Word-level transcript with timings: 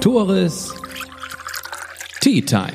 Tores 0.00 0.74
Tea 2.20 2.42
Time. 2.42 2.72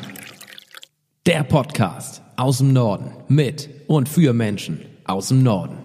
Der 1.26 1.44
Podcast 1.44 2.22
aus 2.36 2.58
dem 2.58 2.74
Norden 2.74 3.12
mit 3.28 3.70
und 3.88 4.10
für 4.10 4.34
Menschen 4.34 4.82
aus 5.06 5.30
dem 5.30 5.44
Norden. 5.44 5.78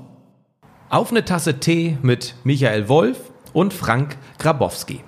Auf 0.89 1.11
eine 1.11 1.25
Tasse 1.25 1.61
Tee 1.61 1.99
mit 2.03 2.35
Michael 2.45 2.89
Wolf 2.89 3.31
und 3.53 3.73
Frank 3.73 4.17
Grabowski. 4.39 5.01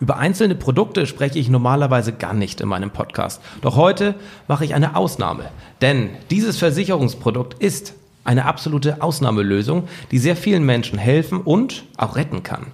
Über 0.00 0.18
einzelne 0.18 0.54
Produkte 0.54 1.06
spreche 1.06 1.38
ich 1.38 1.48
normalerweise 1.48 2.12
gar 2.12 2.34
nicht 2.34 2.60
in 2.60 2.68
meinem 2.68 2.90
Podcast. 2.90 3.40
Doch 3.62 3.76
heute 3.76 4.14
mache 4.46 4.64
ich 4.64 4.74
eine 4.74 4.96
Ausnahme. 4.96 5.50
Denn 5.80 6.10
dieses 6.30 6.58
Versicherungsprodukt 6.58 7.54
ist 7.62 7.94
eine 8.24 8.46
absolute 8.46 9.02
Ausnahmelösung, 9.02 9.88
die 10.10 10.18
sehr 10.18 10.36
vielen 10.36 10.64
Menschen 10.64 10.98
helfen 10.98 11.40
und 11.40 11.84
auch 11.96 12.16
retten 12.16 12.42
kann. 12.42 12.66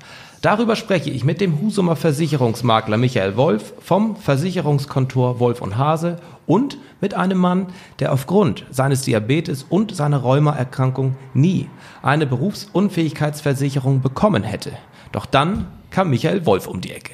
Darüber 0.42 0.74
spreche 0.74 1.10
ich 1.10 1.22
mit 1.22 1.42
dem 1.42 1.60
Husumer 1.60 1.96
Versicherungsmakler 1.96 2.96
Michael 2.96 3.36
Wolf 3.36 3.74
vom 3.78 4.16
Versicherungskontor 4.16 5.38
Wolf 5.38 5.60
und 5.60 5.76
Hase 5.76 6.16
und 6.46 6.78
mit 7.02 7.12
einem 7.12 7.36
Mann, 7.36 7.66
der 7.98 8.10
aufgrund 8.10 8.64
seines 8.70 9.02
Diabetes 9.02 9.64
und 9.68 9.94
seiner 9.94 10.16
Rheumaerkrankung 10.16 11.14
nie 11.34 11.68
eine 12.00 12.26
Berufsunfähigkeitsversicherung 12.26 14.00
bekommen 14.00 14.42
hätte. 14.42 14.72
Doch 15.12 15.26
dann 15.26 15.66
kam 15.90 16.08
Michael 16.08 16.46
Wolf 16.46 16.68
um 16.68 16.80
die 16.80 16.92
Ecke. 16.92 17.12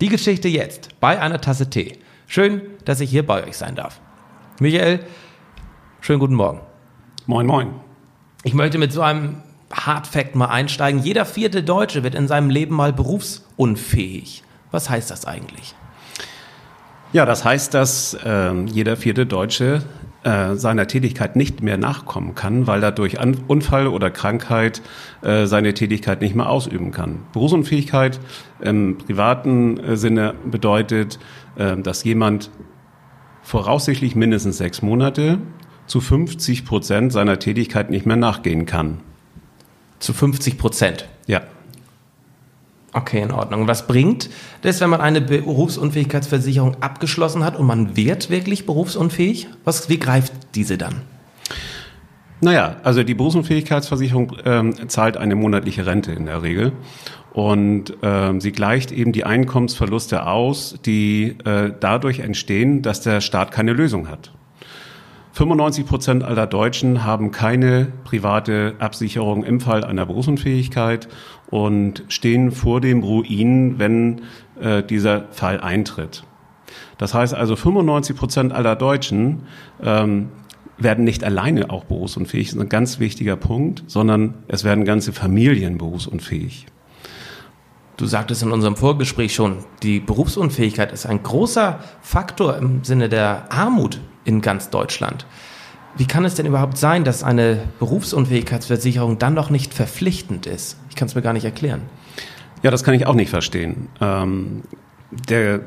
Die 0.00 0.08
Geschichte 0.08 0.48
jetzt 0.48 0.98
bei 0.98 1.20
einer 1.20 1.40
Tasse 1.40 1.70
Tee. 1.70 1.98
Schön, 2.26 2.62
dass 2.84 3.00
ich 3.00 3.10
hier 3.10 3.24
bei 3.24 3.46
euch 3.46 3.56
sein 3.56 3.76
darf. 3.76 4.00
Michael, 4.58 5.00
schönen 6.00 6.18
guten 6.18 6.34
Morgen. 6.34 6.60
Moin, 7.26 7.46
moin. 7.46 7.70
Ich 8.42 8.54
möchte 8.54 8.78
mit 8.78 8.92
so 8.92 9.02
einem 9.02 9.42
Hard 9.72 10.06
Fact 10.06 10.34
mal 10.34 10.46
einsteigen. 10.46 11.02
Jeder 11.02 11.24
vierte 11.24 11.62
Deutsche 11.62 12.02
wird 12.02 12.14
in 12.14 12.28
seinem 12.28 12.50
Leben 12.50 12.74
mal 12.74 12.92
berufsunfähig. 12.92 14.42
Was 14.70 14.90
heißt 14.90 15.10
das 15.10 15.24
eigentlich? 15.24 15.74
Ja, 17.12 17.24
das 17.24 17.44
heißt, 17.44 17.72
dass 17.72 18.14
äh, 18.14 18.52
jeder 18.66 18.96
vierte 18.96 19.24
Deutsche 19.24 19.82
äh, 20.24 20.56
seiner 20.56 20.86
Tätigkeit 20.86 21.36
nicht 21.36 21.62
mehr 21.62 21.78
nachkommen 21.78 22.34
kann, 22.34 22.66
weil 22.66 22.82
er 22.82 22.92
durch 22.92 23.18
An 23.18 23.38
Unfall 23.46 23.86
oder 23.86 24.10
Krankheit 24.10 24.82
äh, 25.22 25.46
seine 25.46 25.72
Tätigkeit 25.72 26.20
nicht 26.20 26.34
mehr 26.34 26.50
ausüben 26.50 26.90
kann. 26.90 27.20
Berufsunfähigkeit 27.32 28.20
im 28.60 28.98
privaten 28.98 29.78
äh, 29.78 29.96
Sinne 29.96 30.34
bedeutet, 30.50 31.18
äh, 31.56 31.76
dass 31.78 32.04
jemand 32.04 32.50
voraussichtlich 33.42 34.16
mindestens 34.16 34.58
sechs 34.58 34.82
Monate 34.82 35.38
zu 35.86 36.00
50 36.02 36.66
Prozent 36.66 37.12
seiner 37.12 37.38
Tätigkeit 37.38 37.88
nicht 37.88 38.04
mehr 38.04 38.16
nachgehen 38.16 38.66
kann. 38.66 38.98
Zu 39.98 40.12
50 40.12 40.58
Prozent. 40.58 41.08
Ja. 41.26 41.42
Okay, 42.92 43.20
in 43.20 43.30
Ordnung. 43.30 43.68
Was 43.68 43.86
bringt 43.86 44.30
das, 44.62 44.80
wenn 44.80 44.90
man 44.90 45.00
eine 45.00 45.20
Berufsunfähigkeitsversicherung 45.20 46.82
abgeschlossen 46.82 47.44
hat 47.44 47.56
und 47.56 47.66
man 47.66 47.96
wird 47.96 48.30
wirklich 48.30 48.66
berufsunfähig? 48.66 49.48
Was, 49.64 49.88
wie 49.88 49.98
greift 49.98 50.32
diese 50.54 50.78
dann? 50.78 51.02
Naja, 52.40 52.76
also 52.84 53.02
die 53.02 53.14
Berufsunfähigkeitsversicherung 53.14 54.36
ähm, 54.44 54.88
zahlt 54.88 55.16
eine 55.16 55.34
monatliche 55.34 55.86
Rente 55.86 56.12
in 56.12 56.26
der 56.26 56.42
Regel. 56.42 56.72
Und 57.32 57.94
ähm, 58.02 58.40
sie 58.40 58.52
gleicht 58.52 58.90
eben 58.90 59.12
die 59.12 59.24
Einkommensverluste 59.24 60.26
aus, 60.26 60.76
die 60.84 61.36
äh, 61.44 61.72
dadurch 61.78 62.20
entstehen, 62.20 62.82
dass 62.82 63.00
der 63.00 63.20
Staat 63.20 63.52
keine 63.52 63.72
Lösung 63.72 64.08
hat. 64.08 64.32
95 65.38 65.86
Prozent 65.86 66.24
aller 66.24 66.48
Deutschen 66.48 67.04
haben 67.04 67.30
keine 67.30 67.92
private 68.02 68.74
Absicherung 68.80 69.44
im 69.44 69.60
Fall 69.60 69.84
einer 69.84 70.04
Berufsunfähigkeit 70.04 71.06
und 71.48 72.02
stehen 72.08 72.50
vor 72.50 72.80
dem 72.80 73.04
Ruin, 73.04 73.78
wenn 73.78 74.22
äh, 74.60 74.82
dieser 74.82 75.28
Fall 75.30 75.60
eintritt. 75.60 76.24
Das 76.98 77.14
heißt 77.14 77.34
also, 77.34 77.54
95 77.54 78.16
Prozent 78.16 78.52
aller 78.52 78.74
Deutschen 78.74 79.42
ähm, 79.80 80.30
werden 80.76 81.04
nicht 81.04 81.22
alleine 81.22 81.70
auch 81.70 81.84
berufsunfähig, 81.84 82.48
das 82.48 82.56
ist 82.56 82.60
ein 82.60 82.68
ganz 82.68 82.98
wichtiger 82.98 83.36
Punkt, 83.36 83.84
sondern 83.86 84.34
es 84.48 84.64
werden 84.64 84.84
ganze 84.84 85.12
Familien 85.12 85.78
berufsunfähig. 85.78 86.66
Du 87.96 88.06
sagtest 88.06 88.42
in 88.42 88.50
unserem 88.50 88.74
Vorgespräch 88.74 89.36
schon, 89.36 89.58
die 89.84 90.00
Berufsunfähigkeit 90.00 90.90
ist 90.90 91.06
ein 91.06 91.22
großer 91.22 91.78
Faktor 92.00 92.56
im 92.56 92.82
Sinne 92.82 93.08
der 93.08 93.52
Armut 93.52 94.00
in 94.28 94.42
ganz 94.42 94.70
Deutschland. 94.70 95.26
Wie 95.96 96.06
kann 96.06 96.24
es 96.24 96.34
denn 96.34 96.46
überhaupt 96.46 96.76
sein, 96.76 97.02
dass 97.02 97.24
eine 97.24 97.64
Berufsunfähigkeitsversicherung 97.80 99.18
dann 99.18 99.34
noch 99.34 99.50
nicht 99.50 99.74
verpflichtend 99.74 100.46
ist? 100.46 100.76
Ich 100.90 100.96
kann 100.96 101.08
es 101.08 101.14
mir 101.14 101.22
gar 101.22 101.32
nicht 101.32 101.46
erklären. 101.46 101.82
Ja, 102.62 102.70
das 102.70 102.84
kann 102.84 102.94
ich 102.94 103.06
auch 103.06 103.14
nicht 103.14 103.30
verstehen. 103.30 103.88
Ähm, 104.00 104.62
der, 105.10 105.60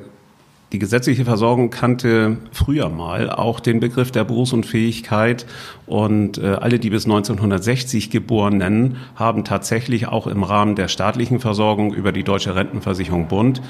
die 0.72 0.80
gesetzliche 0.80 1.26
Versorgung 1.26 1.70
kannte 1.70 2.38
früher 2.54 2.88
mal 2.88 3.30
auch 3.30 3.60
den 3.60 3.82
Begriff 3.82 4.12
der 4.12 4.24
Berufsunfähigkeit 4.24 5.46
und 5.86 6.38
äh, 6.38 6.58
alle, 6.62 6.80
die 6.80 6.90
bis 6.90 7.04
1960 7.04 8.10
geboren 8.10 8.58
nennen, 8.58 8.98
haben 9.16 9.44
tatsächlich 9.44 10.08
auch 10.08 10.28
im 10.28 10.44
Rahmen 10.44 10.76
der 10.76 10.88
staatlichen 10.88 11.42
Versorgung 11.42 11.94
über 11.94 12.14
die 12.14 12.24
Deutsche 12.24 12.56
Rentenversicherung 12.56 13.28
Bund 13.28 13.62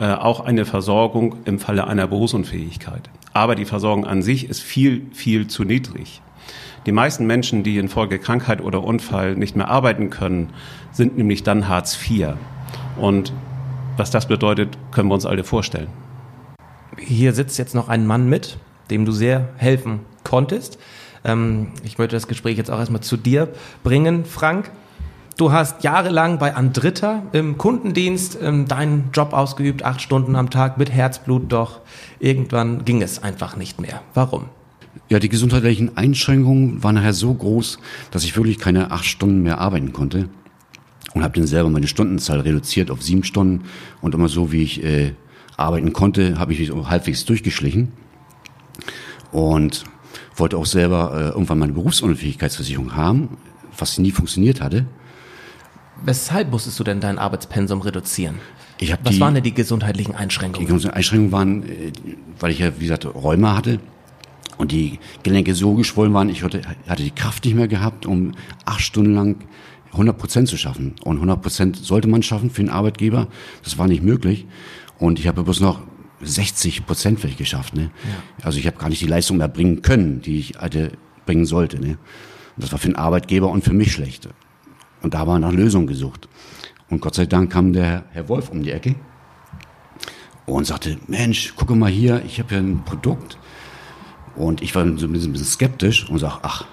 äh, 0.00 0.06
auch 0.06 0.40
eine 0.40 0.64
Versorgung 0.64 1.36
im 1.44 1.60
Falle 1.60 1.86
einer 1.86 2.08
Berufsunfähigkeit. 2.08 3.08
Aber 3.32 3.54
die 3.54 3.64
Versorgung 3.64 4.04
an 4.04 4.22
sich 4.22 4.50
ist 4.50 4.60
viel, 4.60 5.06
viel 5.12 5.46
zu 5.46 5.62
niedrig. 5.62 6.22
Die 6.86 6.92
meisten 6.92 7.24
Menschen, 7.24 7.62
die 7.62 7.78
infolge 7.78 8.18
Krankheit 8.18 8.60
oder 8.60 8.82
Unfall 8.82 9.36
nicht 9.36 9.54
mehr 9.54 9.68
arbeiten 9.68 10.10
können, 10.10 10.50
sind 10.90 11.16
nämlich 11.18 11.44
dann 11.44 11.68
Hartz 11.68 11.96
IV. 12.10 12.30
Und 12.96 13.32
was 13.96 14.10
das 14.10 14.26
bedeutet, 14.26 14.76
können 14.90 15.08
wir 15.08 15.14
uns 15.14 15.26
alle 15.26 15.44
vorstellen. 15.44 16.07
Hier 17.00 17.32
sitzt 17.32 17.58
jetzt 17.58 17.74
noch 17.74 17.88
ein 17.88 18.06
Mann 18.06 18.28
mit, 18.28 18.58
dem 18.90 19.04
du 19.04 19.12
sehr 19.12 19.48
helfen 19.56 20.00
konntest. 20.24 20.78
Ähm, 21.24 21.68
ich 21.84 21.98
möchte 21.98 22.16
das 22.16 22.28
Gespräch 22.28 22.56
jetzt 22.56 22.70
auch 22.70 22.78
erstmal 22.78 23.02
zu 23.02 23.16
dir 23.16 23.48
bringen, 23.82 24.24
Frank. 24.24 24.70
Du 25.36 25.52
hast 25.52 25.84
jahrelang 25.84 26.38
bei 26.38 26.56
Andritta 26.56 27.22
im 27.32 27.58
Kundendienst 27.58 28.38
ähm, 28.42 28.66
deinen 28.66 29.10
Job 29.12 29.32
ausgeübt, 29.32 29.84
acht 29.84 30.02
Stunden 30.02 30.34
am 30.34 30.50
Tag 30.50 30.78
mit 30.78 30.90
Herzblut, 30.90 31.52
doch 31.52 31.80
irgendwann 32.18 32.84
ging 32.84 33.02
es 33.02 33.22
einfach 33.22 33.56
nicht 33.56 33.80
mehr. 33.80 34.02
Warum? 34.14 34.46
Ja, 35.08 35.20
die 35.20 35.28
gesundheitlichen 35.28 35.96
Einschränkungen 35.96 36.82
waren 36.82 36.96
nachher 36.96 37.12
so 37.12 37.32
groß, 37.32 37.78
dass 38.10 38.24
ich 38.24 38.36
wirklich 38.36 38.58
keine 38.58 38.90
acht 38.90 39.04
Stunden 39.04 39.42
mehr 39.42 39.58
arbeiten 39.58 39.92
konnte 39.92 40.28
und 41.14 41.22
habe 41.22 41.38
dann 41.38 41.46
selber 41.46 41.70
meine 41.70 41.86
Stundenzahl 41.86 42.40
reduziert 42.40 42.90
auf 42.90 43.02
sieben 43.02 43.22
Stunden 43.22 43.64
und 44.00 44.14
immer 44.14 44.28
so, 44.28 44.50
wie 44.50 44.62
ich 44.62 44.82
äh, 44.82 45.12
arbeiten 45.58 45.92
konnte, 45.92 46.38
habe 46.38 46.52
ich 46.54 46.60
mich 46.60 46.70
halbwegs 46.88 47.24
durchgeschlichen 47.24 47.92
und 49.32 49.84
wollte 50.36 50.56
auch 50.56 50.66
selber 50.66 51.12
äh, 51.14 51.28
irgendwann 51.30 51.58
meine 51.58 51.72
Berufsunfähigkeitsversicherung 51.72 52.96
haben, 52.96 53.36
was 53.76 53.98
nie 53.98 54.12
funktioniert 54.12 54.60
hatte. 54.60 54.86
Weshalb 56.04 56.50
musstest 56.50 56.78
du 56.78 56.84
denn 56.84 57.00
dein 57.00 57.18
Arbeitspensum 57.18 57.80
reduzieren? 57.82 58.36
Ich 58.80 58.92
Was 58.92 59.14
die, 59.14 59.20
waren 59.20 59.34
denn 59.34 59.42
die 59.42 59.54
gesundheitlichen 59.54 60.14
Einschränkungen? 60.14 60.66
Die 60.66 60.72
gesundheitlichen 60.72 60.96
Einschränkungen 60.96 61.32
waren, 61.32 61.62
äh, 61.68 61.92
weil 62.38 62.52
ich 62.52 62.60
ja, 62.60 62.72
wie 62.78 62.84
gesagt, 62.84 63.04
Rheuma 63.06 63.56
hatte 63.56 63.80
und 64.56 64.70
die 64.70 65.00
Gelenke 65.24 65.54
so 65.54 65.74
geschwollen 65.74 66.14
waren, 66.14 66.28
ich 66.28 66.44
hatte, 66.44 66.62
hatte 66.86 67.02
die 67.02 67.10
Kraft 67.10 67.44
nicht 67.44 67.54
mehr 67.54 67.68
gehabt, 67.68 68.06
um 68.06 68.32
acht 68.64 68.80
Stunden 68.80 69.14
lang 69.14 69.36
100 69.92 70.16
Prozent 70.16 70.48
zu 70.48 70.56
schaffen. 70.56 70.94
Und 71.04 71.16
100 71.16 71.42
Prozent 71.42 71.76
sollte 71.76 72.08
man 72.08 72.22
schaffen 72.22 72.50
für 72.50 72.62
einen 72.62 72.70
Arbeitgeber. 72.70 73.28
Das 73.64 73.78
war 73.78 73.88
nicht 73.88 74.02
möglich. 74.02 74.46
Und 74.98 75.18
ich 75.18 75.28
habe 75.28 75.42
bloß 75.42 75.60
noch 75.60 75.80
60 76.20 76.86
Prozent 76.86 77.20
vielleicht 77.20 77.38
geschafft. 77.38 77.74
Ne? 77.74 77.82
Ja. 77.82 78.44
Also 78.44 78.58
ich 78.58 78.66
habe 78.66 78.76
gar 78.76 78.88
nicht 78.88 79.00
die 79.00 79.06
Leistung 79.06 79.36
mehr 79.36 79.48
bringen 79.48 79.82
können, 79.82 80.20
die 80.20 80.38
ich 80.38 80.58
hatte 80.58 80.92
bringen 81.26 81.46
sollte. 81.46 81.80
Ne? 81.80 81.98
Und 82.56 82.64
das 82.64 82.72
war 82.72 82.78
für 82.78 82.88
den 82.88 82.96
Arbeitgeber 82.96 83.48
und 83.50 83.62
für 83.62 83.72
mich 83.72 83.92
schlecht. 83.92 84.28
Und 85.02 85.14
da 85.14 85.26
war 85.26 85.38
nach 85.38 85.52
Lösungen 85.52 85.86
gesucht. 85.86 86.28
Und 86.90 87.00
Gott 87.00 87.14
sei 87.14 87.26
Dank 87.26 87.52
kam 87.52 87.72
der 87.72 88.04
Herr 88.10 88.28
Wolf 88.28 88.48
um 88.50 88.62
die 88.62 88.72
Ecke 88.72 88.96
und 90.46 90.66
sagte, 90.66 90.98
Mensch, 91.06 91.54
gucke 91.54 91.74
mal 91.74 91.90
hier, 91.90 92.22
ich 92.26 92.38
habe 92.38 92.48
hier 92.48 92.58
ein 92.58 92.82
Produkt. 92.84 93.38
Und 94.34 94.62
ich 94.62 94.74
war 94.74 94.84
so 94.96 95.06
ein 95.06 95.12
bisschen 95.12 95.34
skeptisch 95.44 96.08
und 96.08 96.18
sag, 96.18 96.38
ach, 96.42 96.64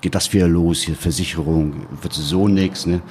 geht 0.00 0.14
das 0.14 0.32
wieder 0.32 0.48
los, 0.48 0.82
hier 0.82 0.94
Versicherung, 0.94 1.86
wird 2.02 2.12
so 2.12 2.46
nix, 2.48 2.86
ne? 2.86 3.02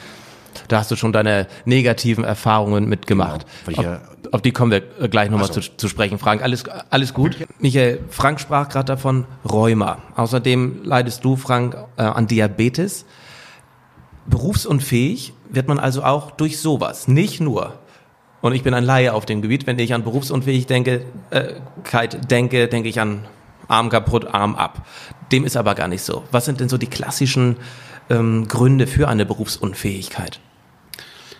Da 0.67 0.79
hast 0.79 0.91
du 0.91 0.95
schon 0.95 1.13
deine 1.13 1.47
negativen 1.65 2.23
Erfahrungen 2.23 2.87
mitgemacht. 2.87 3.45
Genau, 3.65 3.79
auf, 3.79 4.33
auf, 4.33 4.41
die 4.41 4.51
kommen 4.51 4.71
wir 4.71 4.81
gleich 5.09 5.29
nochmal 5.29 5.47
so. 5.47 5.61
zu, 5.61 5.77
zu 5.77 5.87
sprechen. 5.87 6.19
Frank, 6.19 6.41
alles, 6.41 6.63
alles 6.89 7.13
gut? 7.13 7.37
Michael, 7.59 7.99
Frank 8.09 8.39
sprach 8.39 8.69
gerade 8.69 8.85
davon 8.85 9.25
Rheuma. 9.49 9.99
Außerdem 10.15 10.81
leidest 10.83 11.23
du, 11.25 11.35
Frank, 11.35 11.77
äh, 11.97 12.03
an 12.03 12.27
Diabetes. 12.27 13.05
Berufsunfähig 14.27 15.33
wird 15.49 15.67
man 15.67 15.79
also 15.79 16.03
auch 16.03 16.31
durch 16.31 16.59
sowas, 16.59 17.07
nicht 17.07 17.41
nur. 17.41 17.79
Und 18.41 18.53
ich 18.53 18.63
bin 18.63 18.73
ein 18.73 18.83
Laie 18.83 19.13
auf 19.13 19.25
dem 19.25 19.41
Gebiet. 19.41 19.67
Wenn 19.67 19.77
ich 19.79 19.93
an 19.93 20.03
berufsunfähig 20.03 20.67
denke, 20.67 21.05
äh, 21.29 21.55
denke, 22.29 22.67
denke 22.67 22.89
ich 22.89 22.99
an 22.99 23.25
Arm 23.67 23.89
kaputt, 23.89 24.33
Arm 24.33 24.55
ab. 24.55 24.85
Dem 25.31 25.45
ist 25.45 25.57
aber 25.57 25.75
gar 25.75 25.87
nicht 25.87 26.01
so. 26.01 26.23
Was 26.31 26.45
sind 26.45 26.59
denn 26.59 26.69
so 26.69 26.77
die 26.77 26.87
klassischen 26.87 27.57
ähm, 28.09 28.47
Gründe 28.47 28.87
für 28.87 29.07
eine 29.07 29.25
Berufsunfähigkeit? 29.25 30.39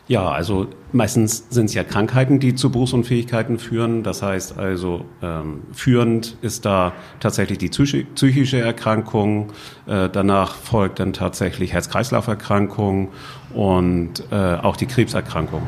Ja, 0.09 0.27
also 0.31 0.65
meistens 0.91 1.45
sind 1.51 1.65
es 1.65 1.75
ja 1.75 1.83
Krankheiten, 1.83 2.39
die 2.39 2.55
zu 2.55 2.71
Berufsunfähigkeiten 2.71 3.59
führen. 3.59 4.01
Das 4.01 4.23
heißt 4.23 4.57
also, 4.57 5.05
ähm, 5.21 5.61
führend 5.71 6.35
ist 6.41 6.65
da 6.65 6.93
tatsächlich 7.19 7.59
die 7.59 7.69
psychische 7.69 8.59
Erkrankung. 8.59 9.51
Äh, 9.85 10.09
danach 10.09 10.55
folgt 10.55 10.99
dann 10.99 11.13
tatsächlich 11.13 11.73
Herz-Kreislauf-Erkrankung 11.73 13.09
und 13.53 14.23
äh, 14.31 14.55
auch 14.55 14.77
die 14.77 14.87
Krebserkrankung. 14.87 15.61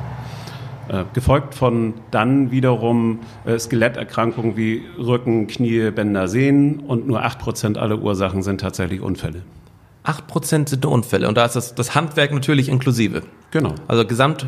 Äh, 0.89 1.03
gefolgt 1.13 1.53
von 1.53 1.94
dann 2.09 2.50
wiederum 2.50 3.19
äh, 3.45 3.59
Skeletterkrankungen 3.59 4.57
wie 4.57 4.81
Rücken, 4.98 5.45
Knie, 5.45 5.92
Bänder, 5.92 6.27
Sehnen 6.27 6.80
und 6.80 7.06
nur 7.06 7.24
8% 7.24 7.77
aller 7.77 8.01
Ursachen 8.01 8.42
sind 8.42 8.59
tatsächlich 8.59 9.01
Unfälle. 9.01 9.44
8% 10.06 10.69
sind 10.69 10.83
nur 10.83 10.92
Unfälle 10.92 11.27
und 11.27 11.36
da 11.36 11.45
ist 11.45 11.56
das, 11.56 11.75
das 11.75 11.95
Handwerk 11.95 12.33
natürlich 12.33 12.69
inklusive. 12.69 13.24
Genau. 13.51 13.75
Also 13.88 14.06
gesamt 14.06 14.45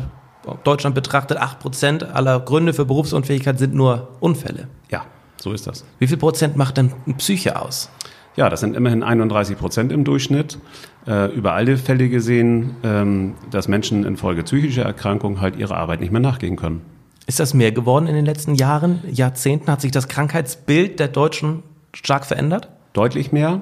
Deutschland 0.64 0.94
betrachtet, 0.94 1.38
8% 1.38 2.10
aller 2.10 2.40
Gründe 2.40 2.74
für 2.74 2.84
Berufsunfähigkeit 2.84 3.58
sind 3.58 3.74
nur 3.74 4.08
Unfälle. 4.20 4.68
Ja, 4.90 5.06
so 5.40 5.52
ist 5.52 5.66
das. 5.66 5.84
Wie 5.98 6.06
viel 6.06 6.18
Prozent 6.18 6.56
macht 6.56 6.76
denn 6.76 6.92
Psyche 7.16 7.60
aus? 7.60 7.90
Ja, 8.36 8.50
das 8.50 8.60
sind 8.60 8.74
immerhin 8.74 9.02
31 9.02 9.56
Prozent 9.56 9.92
im 9.92 10.04
Durchschnitt. 10.04 10.58
Äh, 11.06 11.32
über 11.34 11.52
alle 11.52 11.76
Fälle 11.76 12.08
gesehen, 12.08 12.76
ähm, 12.82 13.34
dass 13.50 13.68
Menschen 13.68 14.04
infolge 14.04 14.42
psychischer 14.42 14.82
Erkrankungen 14.82 15.40
halt 15.40 15.56
ihrer 15.56 15.76
Arbeit 15.76 16.00
nicht 16.00 16.10
mehr 16.10 16.20
nachgehen 16.20 16.56
können. 16.56 16.82
Ist 17.26 17.40
das 17.40 17.54
mehr 17.54 17.72
geworden 17.72 18.06
in 18.06 18.14
den 18.14 18.26
letzten 18.26 18.54
Jahren, 18.54 19.00
Jahrzehnten? 19.10 19.70
Hat 19.70 19.80
sich 19.80 19.92
das 19.92 20.08
Krankheitsbild 20.08 20.98
der 20.98 21.08
Deutschen 21.08 21.62
stark 21.94 22.26
verändert? 22.26 22.68
Deutlich 22.92 23.32
mehr. 23.32 23.60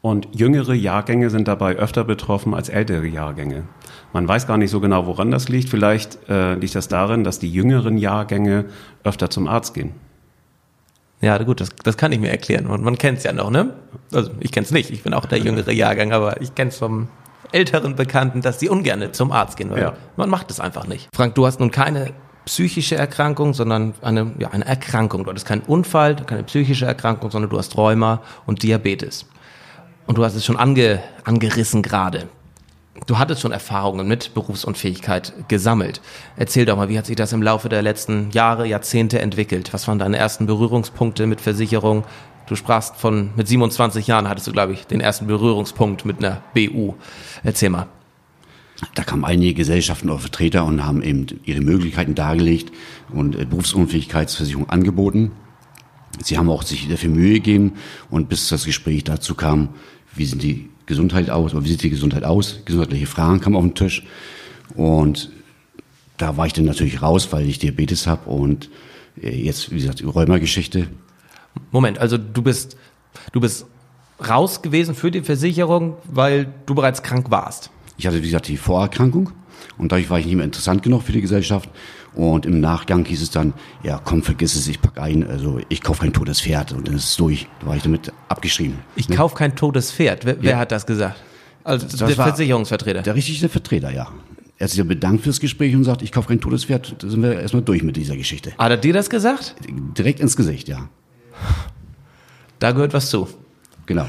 Und 0.00 0.28
jüngere 0.32 0.74
Jahrgänge 0.74 1.28
sind 1.28 1.48
dabei 1.48 1.76
öfter 1.76 2.04
betroffen 2.04 2.54
als 2.54 2.68
ältere 2.68 3.06
Jahrgänge. 3.06 3.64
Man 4.12 4.28
weiß 4.28 4.46
gar 4.46 4.56
nicht 4.56 4.70
so 4.70 4.80
genau, 4.80 5.06
woran 5.06 5.30
das 5.30 5.48
liegt. 5.48 5.68
Vielleicht 5.68 6.18
äh, 6.28 6.54
liegt 6.54 6.74
das 6.74 6.88
darin, 6.88 7.24
dass 7.24 7.40
die 7.40 7.50
jüngeren 7.50 7.98
Jahrgänge 7.98 8.66
öfter 9.02 9.28
zum 9.28 9.48
Arzt 9.48 9.74
gehen. 9.74 9.92
Ja, 11.20 11.36
gut, 11.38 11.60
das, 11.60 11.70
das 11.82 11.96
kann 11.96 12.12
ich 12.12 12.20
mir 12.20 12.30
erklären. 12.30 12.66
Und 12.66 12.84
man 12.84 12.96
kennt 12.96 13.18
es 13.18 13.24
ja 13.24 13.32
noch, 13.32 13.50
ne? 13.50 13.74
Also 14.12 14.30
ich 14.38 14.52
kenne 14.52 14.64
es 14.64 14.70
nicht, 14.70 14.90
ich 14.90 15.02
bin 15.02 15.14
auch 15.14 15.26
der 15.26 15.38
jüngere 15.38 15.72
Jahrgang, 15.72 16.12
aber 16.12 16.40
ich 16.40 16.54
kenne 16.54 16.70
es 16.70 16.78
vom 16.78 17.08
älteren 17.50 17.96
Bekannten, 17.96 18.40
dass 18.40 18.60
sie 18.60 18.68
ungern 18.68 19.12
zum 19.12 19.32
Arzt 19.32 19.56
gehen, 19.56 19.70
weil 19.70 19.80
ja. 19.80 19.94
man 20.16 20.30
macht 20.30 20.50
es 20.50 20.60
einfach 20.60 20.86
nicht. 20.86 21.08
Frank, 21.14 21.34
du 21.34 21.46
hast 21.46 21.58
nun 21.58 21.70
keine 21.72 22.12
psychische 22.44 22.94
Erkrankung, 22.94 23.52
sondern 23.52 23.94
eine, 24.00 24.32
ja, 24.38 24.50
eine 24.50 24.64
Erkrankung. 24.64 25.24
Du 25.24 25.30
hattest 25.30 25.46
keinen 25.46 25.62
Unfall, 25.62 26.16
keine 26.16 26.44
psychische 26.44 26.86
Erkrankung, 26.86 27.30
sondern 27.30 27.50
du 27.50 27.58
hast 27.58 27.76
Rheuma 27.76 28.22
und 28.46 28.62
Diabetes. 28.62 29.26
Und 30.08 30.16
du 30.16 30.24
hast 30.24 30.34
es 30.34 30.44
schon 30.44 30.56
ange, 30.56 31.02
angerissen 31.24 31.82
gerade. 31.82 32.28
Du 33.06 33.18
hattest 33.18 33.42
schon 33.42 33.52
Erfahrungen 33.52 34.08
mit 34.08 34.32
Berufsunfähigkeit 34.32 35.34
gesammelt. 35.48 36.00
Erzähl 36.36 36.64
doch 36.64 36.78
mal, 36.78 36.88
wie 36.88 36.96
hat 36.96 37.04
sich 37.04 37.14
das 37.14 37.34
im 37.34 37.42
Laufe 37.42 37.68
der 37.68 37.82
letzten 37.82 38.30
Jahre, 38.30 38.66
Jahrzehnte 38.66 39.20
entwickelt? 39.20 39.72
Was 39.74 39.86
waren 39.86 39.98
deine 39.98 40.16
ersten 40.16 40.46
Berührungspunkte 40.46 41.26
mit 41.26 41.42
Versicherung? 41.42 42.04
Du 42.48 42.56
sprachst 42.56 42.96
von, 42.96 43.30
mit 43.36 43.48
27 43.48 44.06
Jahren 44.06 44.30
hattest 44.30 44.46
du, 44.46 44.52
glaube 44.52 44.72
ich, 44.72 44.86
den 44.86 45.00
ersten 45.00 45.26
Berührungspunkt 45.26 46.06
mit 46.06 46.24
einer 46.24 46.42
BU. 46.54 46.94
Erzähl 47.44 47.68
mal. 47.68 47.86
Da 48.94 49.04
kamen 49.04 49.26
einige 49.26 49.52
Gesellschaften 49.52 50.08
oder 50.08 50.20
Vertreter 50.20 50.64
und 50.64 50.86
haben 50.86 51.02
eben 51.02 51.26
ihre 51.44 51.60
Möglichkeiten 51.60 52.14
dargelegt 52.14 52.72
und 53.12 53.36
äh, 53.36 53.44
Berufsunfähigkeitsversicherung 53.44 54.70
angeboten. 54.70 55.32
Sie 56.22 56.38
haben 56.38 56.48
auch 56.50 56.62
sich 56.62 56.88
dafür 56.88 57.10
Mühe 57.10 57.34
gegeben 57.34 57.74
und 58.10 58.28
bis 58.28 58.48
das 58.48 58.64
Gespräch 58.64 59.04
dazu 59.04 59.34
kam, 59.34 59.68
wie 60.18 60.26
sind 60.26 60.42
die 60.42 60.68
Gesundheit 60.86 61.30
aus, 61.30 61.54
oder 61.54 61.64
wie 61.64 61.68
sieht 61.68 61.82
die 61.82 61.90
Gesundheit 61.90 62.24
aus? 62.24 62.60
Gesundheitliche 62.64 63.06
Fragen 63.06 63.40
kamen 63.40 63.56
auf 63.56 63.64
den 63.64 63.74
Tisch. 63.74 64.04
Und 64.74 65.30
da 66.16 66.36
war 66.36 66.46
ich 66.46 66.52
dann 66.52 66.64
natürlich 66.64 67.00
raus, 67.00 67.28
weil 67.30 67.48
ich 67.48 67.58
Diabetes 67.58 68.06
habe 68.06 68.28
und 68.28 68.68
äh, 69.22 69.30
jetzt, 69.30 69.70
wie 69.70 69.76
gesagt, 69.76 70.02
Rheumageschichte. 70.04 70.88
Moment, 71.70 71.98
also 71.98 72.18
du 72.18 72.42
bist, 72.42 72.76
du 73.32 73.40
bist 73.40 73.66
raus 74.26 74.62
gewesen 74.62 74.94
für 74.94 75.10
die 75.10 75.22
Versicherung, 75.22 75.96
weil 76.04 76.52
du 76.66 76.74
bereits 76.74 77.02
krank 77.02 77.30
warst. 77.30 77.70
Ich 77.96 78.06
hatte, 78.06 78.18
wie 78.18 78.26
gesagt, 78.26 78.48
die 78.48 78.56
Vorerkrankung 78.56 79.30
und 79.76 79.92
dadurch 79.92 80.10
war 80.10 80.18
ich 80.18 80.26
nicht 80.26 80.36
mehr 80.36 80.44
interessant 80.44 80.82
genug 80.82 81.02
für 81.02 81.12
die 81.12 81.20
Gesellschaft. 81.20 81.68
Und 82.14 82.46
im 82.46 82.60
Nachgang 82.60 83.04
hieß 83.04 83.22
es 83.22 83.30
dann, 83.30 83.52
ja 83.82 84.00
komm, 84.02 84.22
vergiss 84.22 84.56
es, 84.56 84.66
ich 84.66 84.80
pack 84.80 84.98
ein, 84.98 85.26
also 85.28 85.60
ich 85.68 85.82
kaufe 85.82 86.02
kein 86.02 86.12
totes 86.12 86.40
Pferd 86.40 86.72
und 86.72 86.88
dann 86.88 86.96
ist 86.96 87.04
es 87.04 87.16
durch. 87.16 87.46
Da 87.60 87.66
war 87.66 87.76
ich 87.76 87.82
damit 87.82 88.12
abgeschrieben. 88.28 88.78
Ich 88.96 89.08
ne? 89.08 89.16
kaufe 89.16 89.36
kein 89.36 89.54
totes 89.54 89.92
Pferd. 89.92 90.24
Wer, 90.24 90.34
ja. 90.34 90.42
wer, 90.42 90.58
hat 90.58 90.72
das 90.72 90.86
gesagt? 90.86 91.22
Also 91.64 91.86
das 91.86 91.96
der 91.96 92.10
Versicherungsvertreter. 92.10 93.02
Der 93.02 93.14
richtige 93.14 93.48
Vertreter, 93.48 93.92
ja. 93.92 94.08
Er 94.58 94.64
hat 94.64 94.70
sich 94.70 94.84
bedankt 94.84 95.22
fürs 95.22 95.38
Gespräch 95.38 95.76
und 95.76 95.84
sagt, 95.84 96.02
ich 96.02 96.10
kaufe 96.10 96.28
kein 96.28 96.40
totes 96.40 96.64
Pferd. 96.64 96.96
Da 96.98 97.08
sind 97.08 97.22
wir 97.22 97.40
erstmal 97.40 97.62
durch 97.62 97.84
mit 97.84 97.96
dieser 97.96 98.16
Geschichte. 98.16 98.52
Hat 98.58 98.70
er 98.70 98.76
dir 98.76 98.92
das 98.92 99.08
gesagt? 99.08 99.54
Direkt 99.96 100.18
ins 100.18 100.34
Gesicht, 100.34 100.68
ja. 100.68 100.88
Da 102.58 102.72
gehört 102.72 102.92
was 102.92 103.10
zu. 103.10 103.28
Genau. 103.86 104.06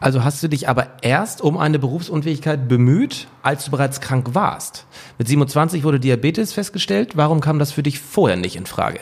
Also 0.00 0.22
hast 0.22 0.42
du 0.42 0.48
dich 0.48 0.68
aber 0.68 1.02
erst 1.02 1.40
um 1.40 1.56
eine 1.56 1.78
Berufsunfähigkeit 1.78 2.68
bemüht, 2.68 3.26
als 3.42 3.64
du 3.64 3.70
bereits 3.70 4.00
krank 4.00 4.34
warst. 4.34 4.86
Mit 5.18 5.26
27 5.28 5.82
wurde 5.82 5.98
Diabetes 5.98 6.52
festgestellt. 6.52 7.16
Warum 7.16 7.40
kam 7.40 7.58
das 7.58 7.72
für 7.72 7.82
dich 7.82 7.98
vorher 7.98 8.36
nicht 8.36 8.56
in 8.56 8.66
Frage? 8.66 9.00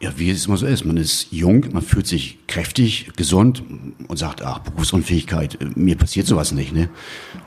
Ja, 0.00 0.10
wie 0.16 0.30
es 0.30 0.46
immer 0.46 0.56
so 0.56 0.66
ist. 0.66 0.84
Man 0.84 0.96
ist 0.96 1.28
jung, 1.30 1.66
man 1.72 1.82
fühlt 1.82 2.08
sich 2.08 2.40
kräftig, 2.48 3.12
gesund 3.14 3.62
und 4.08 4.16
sagt, 4.16 4.42
ach, 4.42 4.58
Berufsunfähigkeit, 4.58 5.58
mir 5.76 5.96
passiert 5.96 6.26
sowas 6.26 6.50
nicht. 6.50 6.72
Ne? 6.72 6.88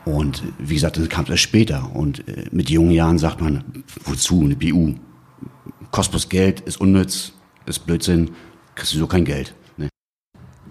Und 0.06 0.42
wie 0.58 0.76
gesagt, 0.76 0.96
dann 0.96 1.10
kam 1.10 1.26
es 1.26 1.32
erst 1.32 1.44
später. 1.44 1.94
Und 1.94 2.26
äh, 2.30 2.46
mit 2.52 2.70
jungen 2.70 2.92
Jahren 2.92 3.18
sagt 3.18 3.42
man, 3.42 3.84
wozu 4.06 4.42
eine 4.42 4.56
BU? 4.56 4.96
Kostet 5.92 6.30
Geld, 6.30 6.62
ist 6.62 6.80
unnütz, 6.80 7.34
ist 7.66 7.86
Blödsinn, 7.86 8.32
kriegst 8.76 8.94
du 8.94 9.00
so 9.00 9.08
kein 9.08 9.26
Geld. 9.26 9.54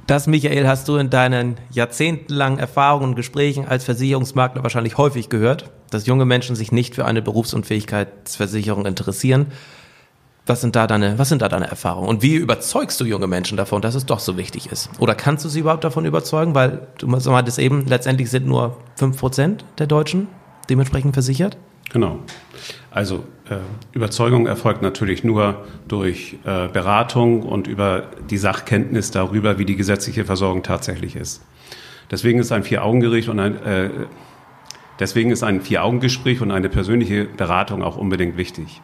Das, 0.07 0.27
Michael, 0.27 0.69
hast 0.69 0.87
du 0.89 0.97
in 0.97 1.09
deinen 1.09 1.57
jahrzehntelangen 1.71 2.59
Erfahrungen 2.59 3.11
und 3.11 3.15
Gesprächen 3.15 3.67
als 3.67 3.85
Versicherungsmakler 3.85 4.63
wahrscheinlich 4.63 4.99
häufig 4.99 5.31
gehört, 5.31 5.71
dass 5.91 6.07
junge 6.07 6.27
Menschen 6.27 6.57
sich 6.57 6.73
nicht 6.73 6.95
für 6.95 7.07
eine 7.07 7.23
Berufsunfähigkeitsversicherung 7.23 8.85
interessieren. 8.85 9.47
Was 10.45 10.61
sind 10.61 10.77
da 10.77 10.87
deine, 10.87 11.19
was 11.19 11.31
sind 11.31 11.41
da 11.41 11.49
deine 11.49 11.69
Erfahrungen? 11.69 12.09
Und 12.09 12.21
wie 12.21 12.35
überzeugst 12.35 13.01
du 13.01 13.07
junge 13.07 13.27
Menschen 13.27 13.57
davon, 13.57 13.81
dass 13.81 13.95
es 13.95 14.05
doch 14.05 14.19
so 14.19 14.37
wichtig 14.37 14.71
ist? 14.71 14.91
Oder 14.99 15.15
kannst 15.15 15.43
du 15.47 15.49
sie 15.49 15.61
überhaupt 15.61 15.85
davon 15.85 16.05
überzeugen? 16.05 16.55
Weil 16.55 16.87
du 16.99 17.07
meintest 17.07 17.59
eben, 17.59 17.87
letztendlich 17.87 18.29
sind 18.29 18.47
nur 18.47 18.77
fünf 18.97 19.17
Prozent 19.17 19.65
der 19.79 19.87
Deutschen 19.87 20.29
dementsprechend 20.69 21.15
versichert? 21.15 21.57
Genau. 21.91 22.21
Also 22.91 23.25
äh, 23.51 23.57
Überzeugung 23.93 24.47
erfolgt 24.47 24.83
natürlich 24.83 25.25
nur 25.25 25.65
durch 25.87 26.39
äh, 26.45 26.69
Beratung 26.69 27.43
und 27.43 27.67
über 27.67 28.05
die 28.31 28.39
Sachkenntnis 28.39 29.11
darüber, 29.11 29.59
wie 29.59 29.65
die 29.65 29.77
gesetzliche 29.77 30.25
Versorgung 30.25 30.63
tatsächlich 30.63 31.17
ist. 31.17 31.43
Deswegen 32.11 32.39
ist 32.39 32.53
ein 32.53 32.63
Vier-Augen-Gericht 32.63 33.29
und 33.29 33.41
ein 33.41 33.63
äh, 33.63 33.91
deswegen 35.01 35.31
ist 35.31 35.43
ein 35.43 35.61
Vier-Augen-Gespräch 35.61 36.41
und 36.41 36.51
eine 36.51 36.69
persönliche 36.69 37.25
Beratung 37.25 37.83
auch 37.83 37.97
unbedingt 37.97 38.37
wichtig. 38.37 38.81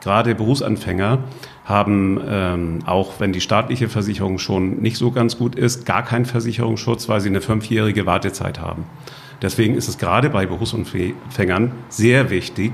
Gerade 0.00 0.34
Berufsanfänger 0.34 1.18
haben, 1.64 2.20
ähm, 2.26 2.78
auch 2.86 3.18
wenn 3.18 3.32
die 3.32 3.40
staatliche 3.40 3.88
Versicherung 3.88 4.38
schon 4.38 4.80
nicht 4.80 4.96
so 4.96 5.10
ganz 5.10 5.36
gut 5.36 5.56
ist, 5.56 5.86
gar 5.86 6.04
keinen 6.04 6.24
Versicherungsschutz, 6.24 7.08
weil 7.08 7.20
sie 7.20 7.28
eine 7.28 7.40
fünfjährige 7.40 8.06
Wartezeit 8.06 8.60
haben. 8.60 8.84
Deswegen 9.42 9.74
ist 9.74 9.88
es 9.88 9.98
gerade 9.98 10.30
bei 10.30 10.46
Berufsunfängern 10.46 11.72
sehr 11.88 12.30
wichtig, 12.30 12.72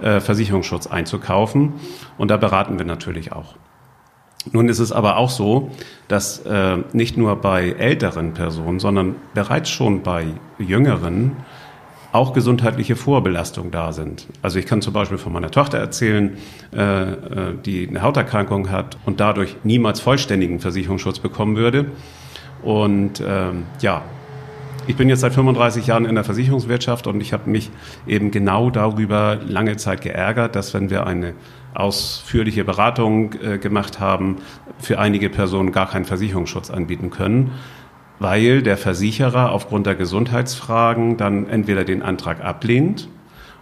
äh, 0.00 0.20
Versicherungsschutz 0.20 0.86
einzukaufen. 0.86 1.74
Und 2.18 2.30
da 2.30 2.36
beraten 2.36 2.78
wir 2.78 2.86
natürlich 2.86 3.32
auch. 3.32 3.56
Nun 4.52 4.68
ist 4.68 4.78
es 4.78 4.92
aber 4.92 5.16
auch 5.16 5.30
so, 5.30 5.70
dass 6.06 6.40
äh, 6.40 6.78
nicht 6.92 7.16
nur 7.16 7.36
bei 7.36 7.70
älteren 7.70 8.34
Personen, 8.34 8.78
sondern 8.78 9.16
bereits 9.32 9.70
schon 9.70 10.02
bei 10.02 10.26
jüngeren 10.58 11.36
auch 12.12 12.32
gesundheitliche 12.32 12.94
Vorbelastungen 12.94 13.72
da 13.72 13.92
sind. 13.92 14.28
Also 14.40 14.60
ich 14.60 14.66
kann 14.66 14.80
zum 14.80 14.92
Beispiel 14.92 15.18
von 15.18 15.32
meiner 15.32 15.50
Tochter 15.50 15.78
erzählen, 15.78 16.36
äh, 16.70 17.06
die 17.64 17.88
eine 17.88 18.02
Hauterkrankung 18.02 18.70
hat 18.70 18.98
und 19.04 19.18
dadurch 19.18 19.56
niemals 19.64 19.98
vollständigen 19.98 20.60
Versicherungsschutz 20.60 21.18
bekommen 21.18 21.56
würde. 21.56 21.86
Und 22.62 23.20
ähm, 23.26 23.64
ja, 23.80 24.02
ich 24.86 24.96
bin 24.96 25.08
jetzt 25.08 25.20
seit 25.20 25.32
35 25.32 25.86
Jahren 25.86 26.04
in 26.04 26.14
der 26.14 26.24
Versicherungswirtschaft 26.24 27.06
und 27.06 27.20
ich 27.20 27.32
habe 27.32 27.48
mich 27.48 27.70
eben 28.06 28.30
genau 28.30 28.70
darüber 28.70 29.38
lange 29.46 29.76
Zeit 29.76 30.02
geärgert, 30.02 30.56
dass 30.56 30.74
wenn 30.74 30.90
wir 30.90 31.06
eine 31.06 31.34
ausführliche 31.74 32.64
Beratung 32.64 33.34
äh, 33.42 33.58
gemacht 33.58 34.00
haben, 34.00 34.36
für 34.78 34.98
einige 34.98 35.30
Personen 35.30 35.72
gar 35.72 35.88
keinen 35.88 36.04
Versicherungsschutz 36.04 36.70
anbieten 36.70 37.10
können, 37.10 37.52
weil 38.18 38.62
der 38.62 38.76
Versicherer 38.76 39.52
aufgrund 39.52 39.86
der 39.86 39.94
Gesundheitsfragen 39.94 41.16
dann 41.16 41.48
entweder 41.48 41.84
den 41.84 42.02
Antrag 42.02 42.44
ablehnt, 42.44 43.08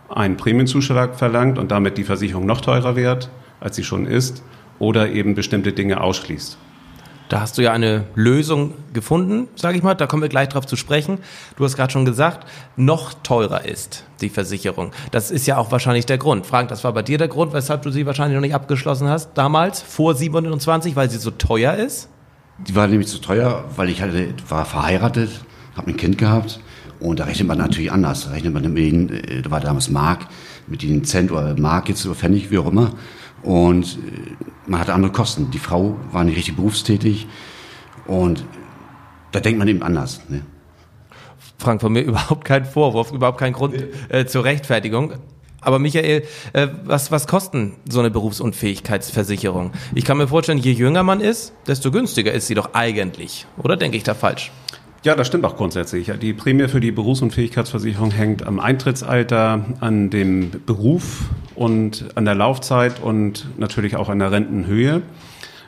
einen 0.09 0.37
Prämienzuschlag 0.37 1.17
verlangt 1.17 1.59
und 1.59 1.71
damit 1.71 1.97
die 1.97 2.05
Versicherung 2.05 2.45
noch 2.45 2.61
teurer 2.61 2.97
wird, 2.97 3.31
als 3.61 3.77
sie 3.77 3.85
schon 3.85 4.07
ist, 4.07 4.43
oder 4.79 5.11
eben 5.11 5.35
bestimmte 5.35 5.73
Dinge 5.73 6.01
ausschließt. 6.01 6.59
Da 7.33 7.41
hast 7.41 7.57
du 7.57 7.63
ja 7.63 7.73
eine 7.73 8.05
Lösung 8.15 8.75
gefunden, 8.93 9.49
sage 9.57 9.79
ich 9.79 9.83
mal. 9.83 9.95
Da 9.95 10.07
kommen 10.07 10.21
wir 10.21 10.29
gleich 10.29 10.51
drauf 10.51 10.67
zu 10.67 10.77
sprechen. 10.77 11.17
Du 11.57 11.65
hast 11.65 11.77
gerade 11.77 11.91
schon 11.91 12.05
gesagt, 12.05 12.47
noch 12.77 13.15
teurer 13.23 13.65
ist 13.65 14.05
die 14.21 14.29
Versicherung. 14.29 14.93
Das 15.13 15.31
ist 15.31 15.47
ja 15.47 15.57
auch 15.57 15.73
wahrscheinlich 15.73 16.05
der 16.05 16.19
Grund. 16.19 16.45
Frank, 16.45 16.69
das 16.69 16.85
war 16.85 16.93
bei 16.93 17.01
dir 17.01 17.17
der 17.17 17.29
Grund, 17.29 17.55
weshalb 17.55 17.81
du 17.81 17.91
sie 17.91 18.05
wahrscheinlich 18.05 18.35
noch 18.35 18.43
nicht 18.43 18.55
abgeschlossen 18.55 19.09
hast 19.09 19.31
damals, 19.33 19.81
vor 19.81 20.15
27, 20.15 20.95
weil 20.95 21.09
sie 21.09 21.17
so 21.17 21.31
teuer 21.31 21.73
ist? 21.73 22.11
Die 22.69 22.75
war 22.75 22.87
nämlich 22.87 23.09
zu 23.09 23.19
teuer, 23.19 23.65
weil 23.77 23.89
ich 23.89 24.03
hatte, 24.03 24.35
war 24.51 24.67
verheiratet, 24.67 25.31
habe 25.75 25.91
ein 25.91 25.97
Kind 25.97 26.19
gehabt 26.19 26.61
und 27.01 27.19
da 27.19 27.25
rechnet 27.25 27.49
man 27.49 27.57
natürlich 27.57 27.91
anders. 27.91 28.27
Da 28.27 28.33
rechnet 28.33 28.53
man 28.53 28.71
mit 28.71 28.77
den, 28.77 29.09
äh, 29.09 29.41
da 29.41 29.51
war 29.51 29.61
damals 29.61 29.89
Mark, 29.89 30.27
mit 30.67 30.83
den 30.83 31.03
Cent 31.05 31.33
oder 31.33 31.59
Mark 31.59 31.89
jetzt 31.89 32.05
oder 32.05 32.15
Pfennig, 32.15 32.51
wie 32.51 32.59
auch 32.59 32.67
immer. 32.67 32.93
Und 33.43 33.99
äh, 33.99 34.33
man 34.67 34.81
hatte 34.81 34.95
andere 34.95 35.13
Kosten. 35.13 35.51
Die 35.51 35.59
Frau 35.59 35.97
war 36.13 36.25
nicht 36.25 36.37
richtig 36.37 36.57
berufstätig 36.57 37.27
und 38.07 38.45
da 39.33 39.41
denkt 39.41 39.59
man 39.59 39.69
eben 39.69 39.83
anders. 39.83 40.21
Ne? 40.29 40.43
Frank, 41.59 41.81
von 41.81 41.93
mir 41.93 42.01
überhaupt 42.05 42.45
kein 42.45 42.65
Vorwurf, 42.65 43.13
überhaupt 43.13 43.39
kein 43.39 43.53
Grund 43.53 43.75
äh, 44.09 44.27
zur 44.27 44.45
Rechtfertigung. 44.45 45.15
Aber 45.61 45.79
Michael, 45.79 46.25
äh, 46.53 46.69
was, 46.85 47.13
was 47.13 47.29
kosten 47.29 47.77
so 47.89 48.01
eine 48.01 48.11
Berufsunfähigkeitsversicherung? 48.11 49.71
Ich 49.95 50.05
kann 50.05 50.19
mir 50.19 50.27
vorstellen, 50.27 50.59
je 50.59 50.73
jünger 50.73 51.05
man 51.05 51.21
ist, 51.21 51.53
desto 51.69 51.93
günstiger 51.93 52.33
ist 52.33 52.49
sie 52.49 52.55
doch 52.55 52.75
eigentlich. 52.75 53.47
Oder 53.59 53.77
denke 53.77 53.97
ich 53.97 54.03
da 54.03 54.15
falsch? 54.15 54.51
Ja, 55.05 55.15
das 55.15 55.29
stimmt 55.29 55.45
auch 55.45 55.57
grundsätzlich. 55.57 56.13
Die 56.21 56.33
Prämie 56.33 56.69
für 56.69 56.81
die 56.81 56.93
Berufsunfähigkeitsversicherung 56.93 58.11
hängt 58.11 58.45
am 58.45 58.61
Eintrittsalter, 58.61 59.65
an 59.81 60.11
dem 60.11 60.51
Beruf 60.65 61.25
und 61.55 62.07
an 62.15 62.25
der 62.25 62.35
Laufzeit 62.35 63.01
und 63.01 63.47
natürlich 63.59 63.97
auch 63.97 64.09
an 64.09 64.19
der 64.19 64.33
Rentenhöhe. 64.33 65.03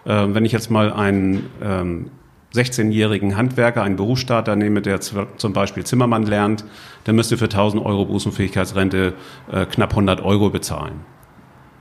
Äh, 0.05 0.27
wenn 0.29 0.45
ich 0.45 0.53
jetzt 0.53 0.71
mal 0.71 0.93
einen 0.93 1.47
ähm, 1.63 2.11
16-jährigen 2.55 3.37
Handwerker, 3.37 3.83
einen 3.83 3.97
Berufsstarter 3.97 4.55
nehme, 4.55 4.81
der 4.81 5.01
zum 5.01 5.53
Beispiel 5.53 5.85
Zimmermann 5.85 6.25
lernt, 6.25 6.65
der 7.07 7.13
müsste 7.15 7.37
für 7.37 7.47
1000 7.47 7.85
Euro 7.85 8.05
Berufsunfähigkeitsrente 8.05 9.15
äh, 9.51 9.67
knapp 9.67 9.91
100 9.91 10.23
Euro 10.23 10.51
bezahlen. 10.51 11.01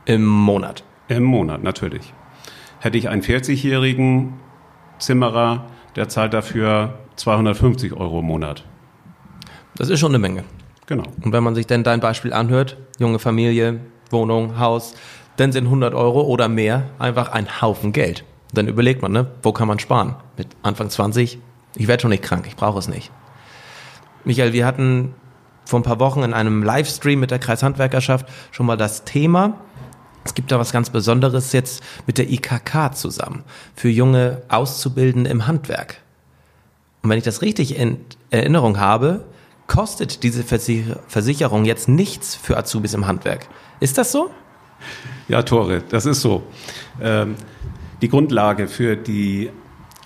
Im 0.06 0.26
Monat? 0.26 0.84
Im 1.08 1.24
Monat, 1.24 1.64
natürlich. 1.64 2.14
Hätte 2.80 2.98
ich 2.98 3.08
einen 3.08 3.22
40-jährigen 3.22 4.34
Zimmerer, 4.98 5.68
der 5.96 6.10
zahlt 6.10 6.34
dafür 6.34 7.00
250 7.18 7.94
Euro 7.94 8.20
im 8.20 8.26
Monat. 8.26 8.64
Das 9.76 9.90
ist 9.90 10.00
schon 10.00 10.12
eine 10.12 10.20
Menge. 10.20 10.44
Genau. 10.88 11.04
Und 11.22 11.32
wenn 11.32 11.44
man 11.44 11.56
sich 11.56 11.68
denn 11.68 11.84
dein 11.84 12.00
Beispiel 12.00 12.34
anhört, 12.34 12.78
junge 13.00 13.20
Familie, 13.20 13.80
Wohnung, 14.10 14.60
Haus, 14.60 14.96
dann 15.38 15.52
sind 15.52 15.66
100 15.66 15.94
Euro 15.94 16.22
oder 16.22 16.48
mehr 16.48 16.84
einfach 17.00 17.32
ein 17.32 17.62
Haufen 17.62 17.92
Geld. 17.92 18.24
Dann 18.54 18.68
überlegt 18.68 19.02
man, 19.02 19.12
ne, 19.12 19.28
wo 19.42 19.52
kann 19.52 19.68
man 19.68 19.80
sparen? 19.80 20.16
Mit 20.38 20.48
Anfang 20.62 20.90
20, 20.90 21.40
ich 21.76 21.88
werde 21.88 22.02
schon 22.02 22.12
nicht 22.12 22.24
krank, 22.24 22.46
ich 22.48 22.56
brauche 22.56 22.80
es 22.80 22.88
nicht. 22.88 23.12
Michael, 24.26 24.54
wir 24.54 24.66
hatten 24.66 25.16
vor 25.66 25.80
ein 25.80 25.84
paar 25.84 26.00
Wochen 26.00 26.24
in 26.24 26.34
einem 26.34 26.64
Livestream 26.64 27.20
mit 27.20 27.32
der 27.32 27.40
Kreishandwerkerschaft 27.40 28.28
schon 28.52 28.66
mal 28.66 28.78
das 28.78 29.06
Thema. 29.06 29.56
Es 30.24 30.34
gibt 30.36 30.52
da 30.52 30.60
was 30.60 30.72
ganz 30.72 30.90
Besonderes 30.90 31.52
jetzt 31.52 31.84
mit 32.06 32.18
der 32.18 32.30
IKK 32.30 32.94
zusammen 32.94 33.44
für 33.76 33.90
junge 33.90 34.42
Auszubildende 34.50 35.30
im 35.30 35.48
Handwerk. 35.48 35.98
Und 37.02 37.10
wenn 37.10 37.18
ich 37.18 37.24
das 37.24 37.42
richtig 37.42 37.78
in 37.78 37.98
Erinnerung 38.30 38.80
habe, 38.80 39.26
kostet 39.68 40.24
diese 40.24 40.44
Versicherung 40.44 41.66
jetzt 41.66 41.88
nichts 41.88 42.36
für 42.36 42.58
Azubis 42.58 42.94
im 42.94 43.08
Handwerk. 43.08 43.48
Ist 43.80 43.98
das 43.98 44.12
so? 44.12 44.30
Ja, 45.28 45.44
Tore, 45.44 45.84
das 45.90 46.06
ist 46.06 46.22
so. 46.22 46.44
Ähm, 47.02 47.36
die 48.02 48.10
Grundlage 48.10 48.68
für 48.68 48.96
die 48.98 49.50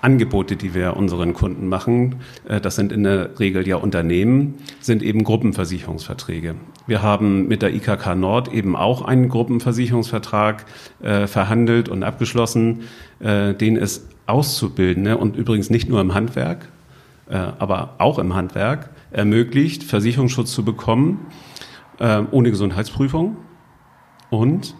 Angebote, 0.00 0.56
die 0.56 0.74
wir 0.74 0.96
unseren 0.96 1.34
Kunden 1.34 1.68
machen, 1.68 2.16
äh, 2.48 2.60
das 2.60 2.76
sind 2.76 2.92
in 2.92 3.02
der 3.02 3.38
Regel 3.40 3.66
ja 3.66 3.76
Unternehmen, 3.76 4.54
sind 4.80 5.02
eben 5.02 5.24
Gruppenversicherungsverträge. 5.24 6.54
Wir 6.86 7.02
haben 7.02 7.48
mit 7.48 7.62
der 7.62 7.74
IKK 7.74 8.14
Nord 8.14 8.52
eben 8.52 8.76
auch 8.76 9.02
einen 9.02 9.28
Gruppenversicherungsvertrag 9.28 10.64
äh, 11.02 11.26
verhandelt 11.26 11.88
und 11.88 12.04
abgeschlossen, 12.04 12.82
äh, 13.18 13.54
den 13.54 13.76
es 13.76 14.06
Auszubildende 14.26 15.16
und 15.16 15.36
übrigens 15.36 15.70
nicht 15.70 15.88
nur 15.88 16.00
im 16.00 16.14
Handwerk, 16.14 16.68
aber 17.34 17.94
auch 17.98 18.18
im 18.18 18.34
Handwerk 18.34 18.90
ermöglicht, 19.10 19.82
Versicherungsschutz 19.82 20.52
zu 20.52 20.64
bekommen, 20.64 21.26
äh, 21.98 22.22
ohne 22.30 22.50
Gesundheitsprüfung. 22.50 23.36
Und 24.30 24.74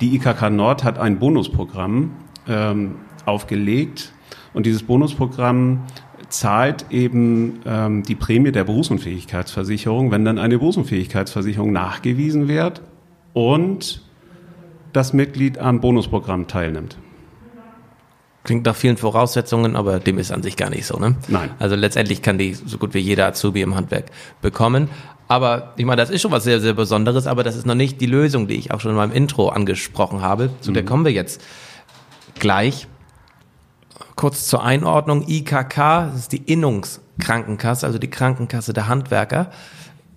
die 0.00 0.14
IKK 0.16 0.50
Nord 0.50 0.84
hat 0.84 0.98
ein 0.98 1.18
Bonusprogramm 1.18 2.12
ähm, 2.48 2.96
aufgelegt. 3.26 4.12
Und 4.54 4.66
dieses 4.66 4.82
Bonusprogramm 4.82 5.84
zahlt 6.28 6.86
eben 6.90 7.60
ähm, 7.66 8.02
die 8.02 8.14
Prämie 8.14 8.52
der 8.52 8.64
Berufsunfähigkeitsversicherung, 8.64 10.10
wenn 10.10 10.24
dann 10.24 10.38
eine 10.38 10.58
Berufsunfähigkeitsversicherung 10.58 11.72
nachgewiesen 11.72 12.48
wird 12.48 12.82
und 13.32 14.02
das 14.92 15.12
Mitglied 15.12 15.58
am 15.58 15.80
Bonusprogramm 15.80 16.48
teilnimmt. 16.48 16.98
Klingt 18.44 18.66
nach 18.66 18.74
vielen 18.74 18.96
Voraussetzungen, 18.96 19.76
aber 19.76 20.00
dem 20.00 20.18
ist 20.18 20.32
an 20.32 20.42
sich 20.42 20.56
gar 20.56 20.68
nicht 20.68 20.84
so, 20.84 20.98
ne? 20.98 21.14
Nein. 21.28 21.50
Also 21.60 21.76
letztendlich 21.76 22.22
kann 22.22 22.38
die 22.38 22.54
so 22.54 22.76
gut 22.76 22.92
wie 22.92 22.98
jeder 22.98 23.26
Azubi 23.26 23.62
im 23.62 23.76
Handwerk 23.76 24.06
bekommen. 24.40 24.88
Aber 25.28 25.72
ich 25.76 25.84
meine, 25.84 26.02
das 26.02 26.10
ist 26.10 26.22
schon 26.22 26.32
was 26.32 26.44
sehr, 26.44 26.60
sehr 26.60 26.74
Besonderes, 26.74 27.26
aber 27.26 27.44
das 27.44 27.56
ist 27.56 27.66
noch 27.66 27.76
nicht 27.76 28.00
die 28.00 28.06
Lösung, 28.06 28.48
die 28.48 28.56
ich 28.56 28.72
auch 28.72 28.80
schon 28.80 28.90
in 28.90 28.96
meinem 28.96 29.12
Intro 29.12 29.48
angesprochen 29.48 30.20
habe. 30.20 30.50
Zu 30.60 30.70
mhm. 30.70 30.74
der 30.74 30.84
kommen 30.84 31.04
wir 31.04 31.12
jetzt 31.12 31.40
gleich. 32.38 32.88
Kurz 34.16 34.46
zur 34.46 34.64
Einordnung. 34.64 35.24
IKK, 35.28 36.10
das 36.10 36.16
ist 36.16 36.32
die 36.32 36.42
Innungskrankenkasse, 36.52 37.86
also 37.86 37.98
die 37.98 38.10
Krankenkasse 38.10 38.72
der 38.72 38.88
Handwerker. 38.88 39.50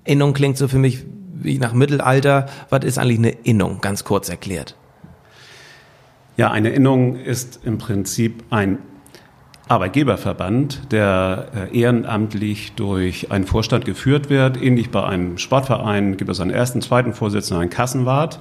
Innung 0.04 0.34
klingt 0.34 0.58
so 0.58 0.68
für 0.68 0.80
mich 0.80 1.06
wie 1.34 1.60
nach 1.60 1.74
Mittelalter. 1.74 2.48
Was 2.70 2.84
ist 2.84 2.98
eigentlich 2.98 3.20
eine 3.20 3.30
Innung? 3.30 3.82
Ganz 3.82 4.04
kurz 4.04 4.30
erklärt. 4.30 4.76
Ja, 6.38 6.52
eine 6.52 6.70
Innung 6.70 7.16
ist 7.16 7.62
im 7.64 7.78
Prinzip 7.78 8.44
ein 8.50 8.80
Arbeitgeberverband, 9.68 10.92
der 10.92 11.48
äh, 11.72 11.80
ehrenamtlich 11.80 12.74
durch 12.74 13.32
einen 13.32 13.46
Vorstand 13.46 13.86
geführt 13.86 14.30
wird. 14.30 14.62
Ähnlich 14.62 14.92
bei 14.92 15.04
einem 15.04 15.38
Sportverein 15.38 16.18
gibt 16.18 16.30
es 16.30 16.40
einen 16.40 16.52
ersten, 16.52 16.82
zweiten 16.82 17.14
Vorsitzenden, 17.14 17.62
einen 17.62 17.70
Kassenwart. 17.70 18.40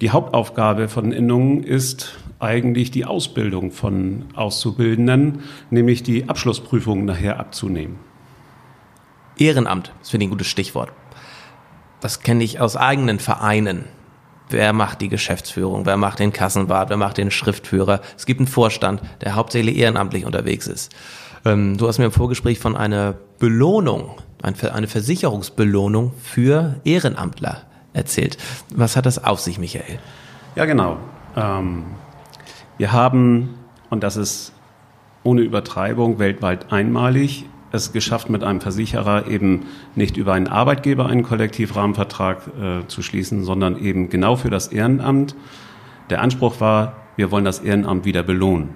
Die 0.00 0.10
Hauptaufgabe 0.10 0.88
von 0.88 1.12
Innungen 1.12 1.64
ist 1.64 2.16
eigentlich 2.38 2.90
die 2.90 3.04
Ausbildung 3.04 3.72
von 3.72 4.24
Auszubildenden, 4.34 5.40
nämlich 5.70 6.02
die 6.02 6.28
Abschlussprüfung 6.28 7.04
nachher 7.04 7.38
abzunehmen. 7.38 7.98
Ehrenamt, 9.38 9.92
das 10.00 10.10
finde 10.10 10.24
ich 10.24 10.28
ein 10.28 10.32
gutes 10.32 10.46
Stichwort. 10.46 10.92
Das 12.00 12.20
kenne 12.20 12.42
ich 12.42 12.58
aus 12.58 12.76
eigenen 12.76 13.18
Vereinen. 13.18 13.84
Wer 14.52 14.72
macht 14.72 15.00
die 15.00 15.08
Geschäftsführung? 15.08 15.86
Wer 15.86 15.96
macht 15.96 16.18
den 16.18 16.32
Kassenwart? 16.32 16.90
Wer 16.90 16.98
macht 16.98 17.16
den 17.16 17.30
Schriftführer? 17.30 18.00
Es 18.16 18.26
gibt 18.26 18.40
einen 18.40 18.46
Vorstand, 18.46 19.00
der 19.22 19.34
hauptsächlich 19.34 19.78
ehrenamtlich 19.78 20.26
unterwegs 20.26 20.66
ist. 20.66 20.92
Ähm, 21.44 21.78
du 21.78 21.88
hast 21.88 21.98
mir 21.98 22.04
im 22.04 22.12
Vorgespräch 22.12 22.58
von 22.58 22.76
einer 22.76 23.14
Belohnung, 23.38 24.18
eine 24.42 24.88
Versicherungsbelohnung 24.88 26.12
für 26.22 26.80
Ehrenamtler 26.84 27.62
erzählt. 27.92 28.36
Was 28.74 28.96
hat 28.96 29.06
das 29.06 29.22
auf 29.22 29.40
sich, 29.40 29.58
Michael? 29.58 29.98
Ja, 30.54 30.66
genau. 30.66 30.98
Ähm, 31.36 31.84
wir 32.76 32.92
haben, 32.92 33.54
und 33.90 34.02
das 34.02 34.16
ist 34.16 34.52
ohne 35.22 35.42
Übertreibung 35.42 36.18
weltweit 36.18 36.72
einmalig, 36.72 37.46
es 37.72 37.92
geschafft, 37.92 38.30
mit 38.30 38.44
einem 38.44 38.60
Versicherer 38.60 39.26
eben 39.28 39.66
nicht 39.94 40.16
über 40.16 40.34
einen 40.34 40.48
Arbeitgeber 40.48 41.06
einen 41.06 41.22
Kollektivrahmenvertrag 41.22 42.42
äh, 42.46 42.86
zu 42.86 43.02
schließen, 43.02 43.44
sondern 43.44 43.78
eben 43.78 44.10
genau 44.10 44.36
für 44.36 44.50
das 44.50 44.68
Ehrenamt. 44.68 45.34
Der 46.10 46.20
Anspruch 46.20 46.60
war, 46.60 46.96
wir 47.16 47.30
wollen 47.30 47.44
das 47.44 47.60
Ehrenamt 47.60 48.04
wieder 48.04 48.22
belohnen. 48.22 48.70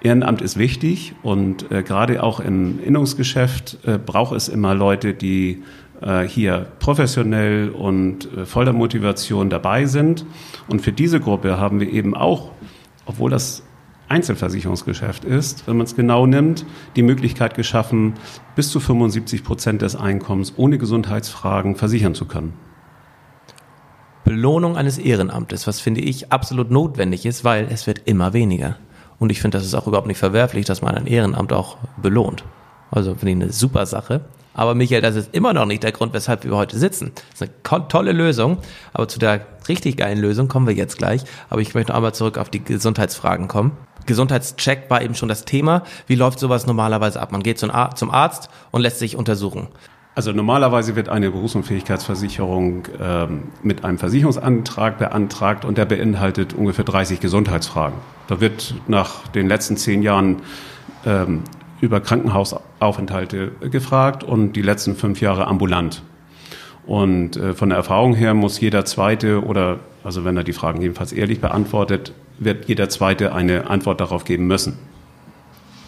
Ehrenamt 0.00 0.42
ist 0.42 0.58
wichtig 0.58 1.14
und 1.22 1.70
äh, 1.70 1.82
gerade 1.82 2.22
auch 2.22 2.40
im 2.40 2.82
Innungsgeschäft 2.82 3.78
äh, 3.86 3.98
braucht 3.98 4.34
es 4.34 4.48
immer 4.48 4.74
Leute, 4.74 5.14
die 5.14 5.62
äh, 6.02 6.22
hier 6.22 6.66
professionell 6.78 7.70
und 7.70 8.30
äh, 8.36 8.44
voller 8.44 8.74
Motivation 8.74 9.48
dabei 9.48 9.86
sind. 9.86 10.26
Und 10.68 10.82
für 10.82 10.92
diese 10.92 11.20
Gruppe 11.20 11.58
haben 11.58 11.80
wir 11.80 11.90
eben 11.90 12.14
auch, 12.14 12.50
obwohl 13.06 13.30
das 13.30 13.62
Einzelversicherungsgeschäft 14.08 15.24
ist, 15.24 15.66
wenn 15.66 15.76
man 15.76 15.86
es 15.86 15.96
genau 15.96 16.26
nimmt, 16.26 16.66
die 16.96 17.02
Möglichkeit 17.02 17.54
geschaffen, 17.54 18.14
bis 18.54 18.70
zu 18.70 18.80
75 18.80 19.44
Prozent 19.44 19.82
des 19.82 19.96
Einkommens 19.96 20.54
ohne 20.56 20.78
Gesundheitsfragen 20.78 21.76
versichern 21.76 22.14
zu 22.14 22.26
können. 22.26 22.54
Belohnung 24.24 24.76
eines 24.76 24.98
Ehrenamtes, 24.98 25.66
was 25.66 25.80
finde 25.80 26.00
ich 26.00 26.32
absolut 26.32 26.70
notwendig 26.70 27.26
ist, 27.26 27.44
weil 27.44 27.68
es 27.70 27.86
wird 27.86 28.02
immer 28.06 28.32
weniger. 28.32 28.76
Und 29.18 29.30
ich 29.30 29.40
finde, 29.40 29.58
das 29.58 29.66
ist 29.66 29.74
auch 29.74 29.86
überhaupt 29.86 30.06
nicht 30.06 30.18
verwerflich, 30.18 30.64
dass 30.64 30.82
man 30.82 30.94
ein 30.94 31.06
Ehrenamt 31.06 31.52
auch 31.52 31.76
belohnt. 32.00 32.44
Also 32.90 33.14
finde 33.14 33.30
ich 33.30 33.36
eine 33.36 33.52
super 33.52 33.86
Sache. 33.86 34.22
Aber 34.54 34.74
Michael, 34.74 35.02
das 35.02 35.16
ist 35.16 35.34
immer 35.34 35.52
noch 35.52 35.66
nicht 35.66 35.82
der 35.82 35.92
Grund, 35.92 36.12
weshalb 36.14 36.44
wir 36.44 36.56
heute 36.56 36.78
sitzen. 36.78 37.12
Das 37.32 37.42
ist 37.42 37.54
eine 37.70 37.88
tolle 37.88 38.12
Lösung, 38.12 38.58
aber 38.92 39.08
zu 39.08 39.18
der 39.18 39.46
richtig 39.68 39.96
geilen 39.96 40.18
Lösung 40.18 40.48
kommen 40.48 40.66
wir 40.66 40.74
jetzt 40.74 40.96
gleich. 40.96 41.22
Aber 41.50 41.60
ich 41.60 41.74
möchte 41.74 41.90
noch 41.90 41.96
einmal 41.96 42.14
zurück 42.14 42.38
auf 42.38 42.50
die 42.50 42.62
Gesundheitsfragen 42.62 43.48
kommen. 43.48 43.72
Gesundheitscheck 44.06 44.84
war 44.88 45.02
eben 45.02 45.14
schon 45.14 45.28
das 45.28 45.44
Thema. 45.44 45.82
Wie 46.06 46.14
läuft 46.14 46.38
sowas 46.38 46.66
normalerweise 46.66 47.20
ab? 47.20 47.32
Man 47.32 47.42
geht 47.42 47.58
zum 47.58 47.70
Arzt 47.70 48.48
und 48.70 48.80
lässt 48.82 48.98
sich 48.98 49.16
untersuchen. 49.16 49.68
Also 50.16 50.30
normalerweise 50.30 50.94
wird 50.94 51.08
eine 51.08 51.30
Berufsunfähigkeitsversicherung 51.32 52.86
ähm, 53.00 53.42
mit 53.62 53.84
einem 53.84 53.98
Versicherungsantrag 53.98 54.98
beantragt 54.98 55.64
und 55.64 55.76
der 55.76 55.86
beinhaltet 55.86 56.52
ungefähr 56.52 56.84
30 56.84 57.18
Gesundheitsfragen. 57.18 57.98
Da 58.28 58.40
wird 58.40 58.76
nach 58.86 59.26
den 59.28 59.48
letzten 59.48 59.76
zehn 59.76 60.02
Jahren 60.02 60.42
ähm, 61.04 61.42
über 61.84 62.00
Krankenhausaufenthalte 62.00 63.52
gefragt 63.70 64.24
und 64.24 64.54
die 64.54 64.62
letzten 64.62 64.96
fünf 64.96 65.20
Jahre 65.20 65.46
ambulant. 65.46 66.02
Und 66.86 67.36
äh, 67.36 67.54
von 67.54 67.70
der 67.70 67.78
Erfahrung 67.78 68.14
her 68.14 68.34
muss 68.34 68.60
jeder 68.60 68.84
Zweite 68.84 69.44
oder, 69.44 69.80
also 70.02 70.24
wenn 70.24 70.36
er 70.36 70.44
die 70.44 70.52
Fragen 70.52 70.82
jedenfalls 70.82 71.12
ehrlich 71.12 71.40
beantwortet, 71.40 72.12
wird 72.38 72.66
jeder 72.66 72.88
Zweite 72.88 73.34
eine 73.34 73.70
Antwort 73.70 74.00
darauf 74.00 74.24
geben 74.24 74.46
müssen. 74.46 74.78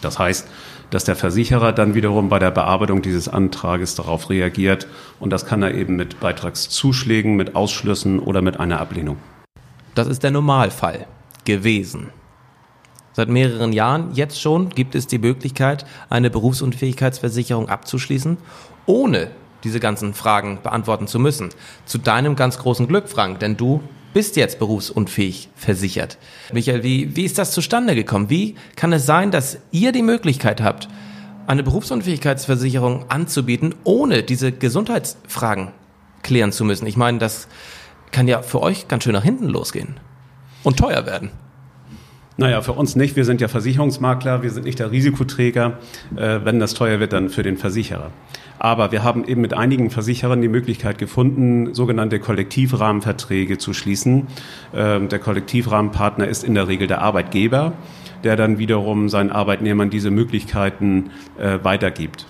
Das 0.01 0.17
heißt, 0.19 0.47
dass 0.89 1.03
der 1.03 1.15
Versicherer 1.15 1.73
dann 1.73 1.95
wiederum 1.95 2.29
bei 2.29 2.39
der 2.39 2.51
Bearbeitung 2.51 3.01
dieses 3.01 3.27
Antrages 3.27 3.95
darauf 3.95 4.29
reagiert 4.29 4.87
und 5.19 5.31
das 5.31 5.45
kann 5.45 5.61
er 5.61 5.73
eben 5.73 5.95
mit 5.97 6.19
Beitragszuschlägen, 6.19 7.35
mit 7.35 7.55
Ausschlüssen 7.55 8.19
oder 8.19 8.41
mit 8.41 8.59
einer 8.59 8.79
Ablehnung. 8.79 9.17
Das 9.95 10.07
ist 10.07 10.23
der 10.23 10.31
Normalfall 10.31 11.07
gewesen. 11.43 12.07
Seit 13.17 13.29
mehreren 13.29 13.73
Jahren 13.73 14.13
jetzt 14.13 14.39
schon 14.39 14.69
gibt 14.69 14.93
es 14.93 15.07
die 15.07 15.17
Möglichkeit, 15.17 15.87
eine 16.07 16.29
Berufsunfähigkeitsversicherung 16.29 17.67
abzuschließen, 17.67 18.37
ohne 18.85 19.31
diese 19.63 19.79
ganzen 19.79 20.13
Fragen 20.13 20.59
beantworten 20.61 21.07
zu 21.07 21.17
müssen. 21.17 21.49
Zu 21.87 21.97
deinem 21.97 22.35
ganz 22.35 22.59
großen 22.59 22.87
Glück, 22.87 23.09
Frank, 23.09 23.39
denn 23.39 23.57
du 23.57 23.81
bist 24.13 24.35
jetzt 24.35 24.59
berufsunfähig 24.59 25.49
versichert. 25.55 26.19
Michael, 26.53 26.83
wie, 26.83 27.15
wie 27.15 27.25
ist 27.25 27.39
das 27.39 27.53
zustande 27.53 27.95
gekommen? 27.95 28.29
Wie 28.29 28.53
kann 28.75 28.93
es 28.93 29.07
sein, 29.07 29.31
dass 29.31 29.57
ihr 29.71 29.91
die 29.91 30.03
Möglichkeit 30.03 30.61
habt, 30.61 30.87
eine 31.47 31.63
Berufsunfähigkeitsversicherung 31.63 33.09
anzubieten, 33.09 33.73
ohne 33.83 34.21
diese 34.21 34.51
Gesundheitsfragen 34.51 35.71
klären 36.21 36.51
zu 36.51 36.63
müssen? 36.63 36.85
Ich 36.85 36.97
meine, 36.97 37.17
das 37.17 37.47
kann 38.11 38.27
ja 38.27 38.43
für 38.43 38.61
euch 38.61 38.87
ganz 38.87 39.05
schön 39.05 39.13
nach 39.13 39.23
hinten 39.23 39.47
losgehen 39.47 39.99
und 40.61 40.77
teuer 40.77 41.07
werden. 41.07 41.31
Naja, 42.39 42.61
für 42.61 42.73
uns 42.73 42.95
nicht. 42.95 43.15
Wir 43.15 43.25
sind 43.25 43.41
ja 43.41 43.47
Versicherungsmakler, 43.47 44.43
wir 44.43 44.51
sind 44.51 44.65
nicht 44.65 44.77
der 44.77 44.91
Risikoträger. 44.91 45.79
Äh, 46.15 46.41
wenn 46.43 46.59
das 46.59 46.75
teuer 46.75 46.99
wird, 46.99 47.11
dann 47.11 47.29
für 47.29 47.41
den 47.41 47.57
Versicherer. 47.57 48.11
Aber 48.59 48.91
wir 48.91 49.03
haben 49.03 49.25
eben 49.25 49.41
mit 49.41 49.55
einigen 49.55 49.89
Versicherern 49.89 50.39
die 50.41 50.47
Möglichkeit 50.47 50.99
gefunden, 50.99 51.73
sogenannte 51.73 52.19
Kollektivrahmenverträge 52.19 53.57
zu 53.57 53.73
schließen. 53.73 54.27
Ähm, 54.75 55.09
der 55.09 55.17
Kollektivrahmenpartner 55.17 56.27
ist 56.27 56.43
in 56.43 56.53
der 56.53 56.67
Regel 56.67 56.87
der 56.87 57.01
Arbeitgeber, 57.01 57.73
der 58.23 58.35
dann 58.35 58.59
wiederum 58.59 59.09
seinen 59.09 59.31
Arbeitnehmern 59.31 59.89
diese 59.89 60.11
Möglichkeiten 60.11 61.09
äh, 61.39 61.57
weitergibt. 61.63 62.27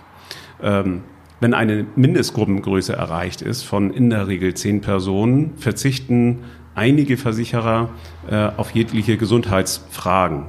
Ähm, 0.63 1.03
wenn 1.41 1.53
eine 1.53 1.85
Mindestgruppengröße 1.97 2.93
erreicht 2.93 3.41
ist 3.41 3.63
von 3.63 3.91
in 3.91 4.09
der 4.09 4.27
Regel 4.27 4.53
zehn 4.53 4.79
Personen, 4.79 5.53
verzichten 5.57 6.45
einige 6.77 7.17
Versicherer 7.17 7.89
äh, 8.29 8.51
auf 8.57 8.71
jegliche 8.71 9.17
Gesundheitsfragen. 9.17 10.45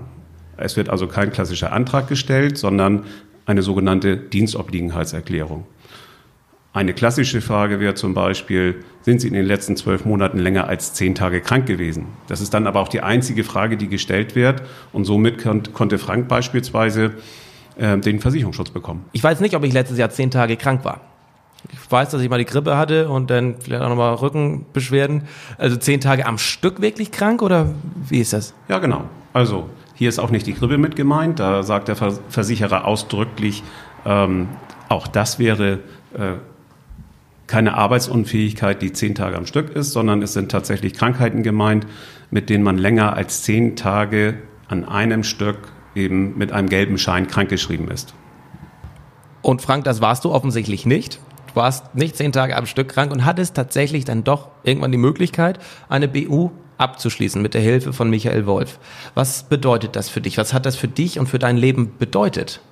Es 0.56 0.76
wird 0.76 0.90
also 0.90 1.06
kein 1.06 1.30
klassischer 1.30 1.72
Antrag 1.72 2.08
gestellt, 2.08 2.58
sondern 2.58 3.04
eine 3.46 3.62
sogenannte 3.62 4.16
Dienstobliegenheitserklärung. 4.16 5.66
Eine 6.72 6.92
klassische 6.92 7.40
Frage 7.40 7.80
wäre 7.80 7.94
zum 7.94 8.12
Beispiel, 8.14 8.84
sind 9.02 9.20
Sie 9.20 9.28
in 9.28 9.34
den 9.34 9.46
letzten 9.46 9.74
zwölf 9.76 10.04
Monaten 10.04 10.38
länger 10.38 10.68
als 10.68 10.92
zehn 10.92 11.14
Tage 11.14 11.40
krank 11.40 11.66
gewesen? 11.66 12.06
Das 12.28 12.40
ist 12.40 12.52
dann 12.52 12.66
aber 12.66 12.80
auch 12.80 12.88
die 12.88 13.00
einzige 13.00 13.42
Frage, 13.42 13.76
die 13.76 13.88
gestellt 13.88 14.36
wird. 14.36 14.62
Und 14.92 15.04
somit 15.04 15.42
konnte 15.72 15.98
Frank 15.98 16.28
beispielsweise 16.28 17.14
äh, 17.76 17.96
den 17.98 18.20
Versicherungsschutz 18.20 18.70
bekommen. 18.70 19.06
Ich 19.12 19.24
weiß 19.24 19.40
nicht, 19.40 19.56
ob 19.56 19.64
ich 19.64 19.72
letztes 19.72 19.98
Jahr 19.98 20.10
zehn 20.10 20.30
Tage 20.30 20.56
krank 20.56 20.84
war. 20.84 21.00
Ich 21.72 21.90
weiß, 21.90 22.10
dass 22.10 22.22
ich 22.22 22.30
mal 22.30 22.38
die 22.38 22.44
Grippe 22.44 22.76
hatte 22.76 23.08
und 23.08 23.30
dann 23.30 23.56
vielleicht 23.60 23.82
auch 23.82 23.88
nochmal 23.88 24.14
Rückenbeschwerden. 24.14 25.22
Also 25.58 25.76
zehn 25.76 26.00
Tage 26.00 26.26
am 26.26 26.38
Stück 26.38 26.80
wirklich 26.80 27.10
krank 27.10 27.42
oder 27.42 27.70
wie 28.08 28.20
ist 28.20 28.32
das? 28.32 28.54
Ja, 28.68 28.78
genau. 28.78 29.04
Also 29.32 29.68
hier 29.94 30.08
ist 30.08 30.18
auch 30.18 30.30
nicht 30.30 30.46
die 30.46 30.54
Grippe 30.54 30.78
mit 30.78 30.96
gemeint. 30.96 31.40
Da 31.40 31.62
sagt 31.62 31.88
der 31.88 31.96
Versicherer 31.96 32.84
ausdrücklich, 32.86 33.62
ähm, 34.06 34.48
auch 34.88 35.08
das 35.08 35.38
wäre 35.38 35.80
äh, 36.14 36.34
keine 37.46 37.74
Arbeitsunfähigkeit, 37.74 38.80
die 38.80 38.92
zehn 38.92 39.14
Tage 39.14 39.36
am 39.36 39.46
Stück 39.46 39.70
ist, 39.70 39.92
sondern 39.92 40.22
es 40.22 40.34
sind 40.34 40.50
tatsächlich 40.50 40.94
Krankheiten 40.94 41.42
gemeint, 41.42 41.86
mit 42.30 42.50
denen 42.50 42.62
man 42.62 42.78
länger 42.78 43.14
als 43.14 43.42
zehn 43.42 43.74
Tage 43.74 44.34
an 44.68 44.84
einem 44.84 45.24
Stück 45.24 45.72
eben 45.94 46.36
mit 46.38 46.52
einem 46.52 46.68
gelben 46.68 46.98
Schein 46.98 47.26
krankgeschrieben 47.26 47.90
ist. 47.90 48.14
Und 49.42 49.62
Frank, 49.62 49.84
das 49.84 50.00
warst 50.00 50.24
du 50.24 50.30
offensichtlich 50.30 50.86
nicht 50.86 51.20
warst 51.58 51.94
nicht 51.94 52.16
zehn 52.16 52.32
Tage 52.32 52.56
am 52.56 52.64
Stück 52.64 52.88
krank 52.88 53.12
und 53.12 53.26
hattest 53.26 53.54
tatsächlich 53.54 54.06
dann 54.06 54.24
doch 54.24 54.48
irgendwann 54.62 54.92
die 54.92 54.98
Möglichkeit, 54.98 55.58
eine 55.90 56.08
BU 56.08 56.50
abzuschließen 56.78 57.42
mit 57.42 57.52
der 57.52 57.60
Hilfe 57.60 57.92
von 57.92 58.08
Michael 58.08 58.46
Wolf. 58.46 58.78
Was 59.14 59.42
bedeutet 59.42 59.96
das 59.96 60.08
für 60.08 60.22
dich? 60.22 60.38
Was 60.38 60.54
hat 60.54 60.64
das 60.64 60.76
für 60.76 60.88
dich 60.88 61.18
und 61.18 61.26
für 61.26 61.38
dein 61.38 61.58
Leben 61.58 61.98
bedeutet? 61.98 62.62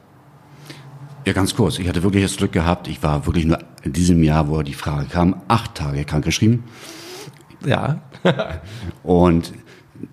Ja, 1.27 1.33
ganz 1.33 1.55
kurz. 1.55 1.79
Ich 1.79 1.89
hatte 1.89 2.03
wirklich 2.05 2.23
das 2.23 2.37
Glück 2.37 2.53
gehabt. 2.53 2.89
Ich 2.89 3.03
war 3.03 3.27
wirklich 3.27 3.45
nur 3.45 3.59
in 3.83 3.93
diesem 3.93 4.23
Jahr, 4.23 4.49
wo 4.49 4.63
die 4.63 4.75
Frage 4.75 5.07
kam, 5.07 5.43
acht 5.49 5.75
Tage 5.75 6.05
krankgeschrieben. 6.05 6.63
Ja. 7.65 8.01
und 9.03 9.53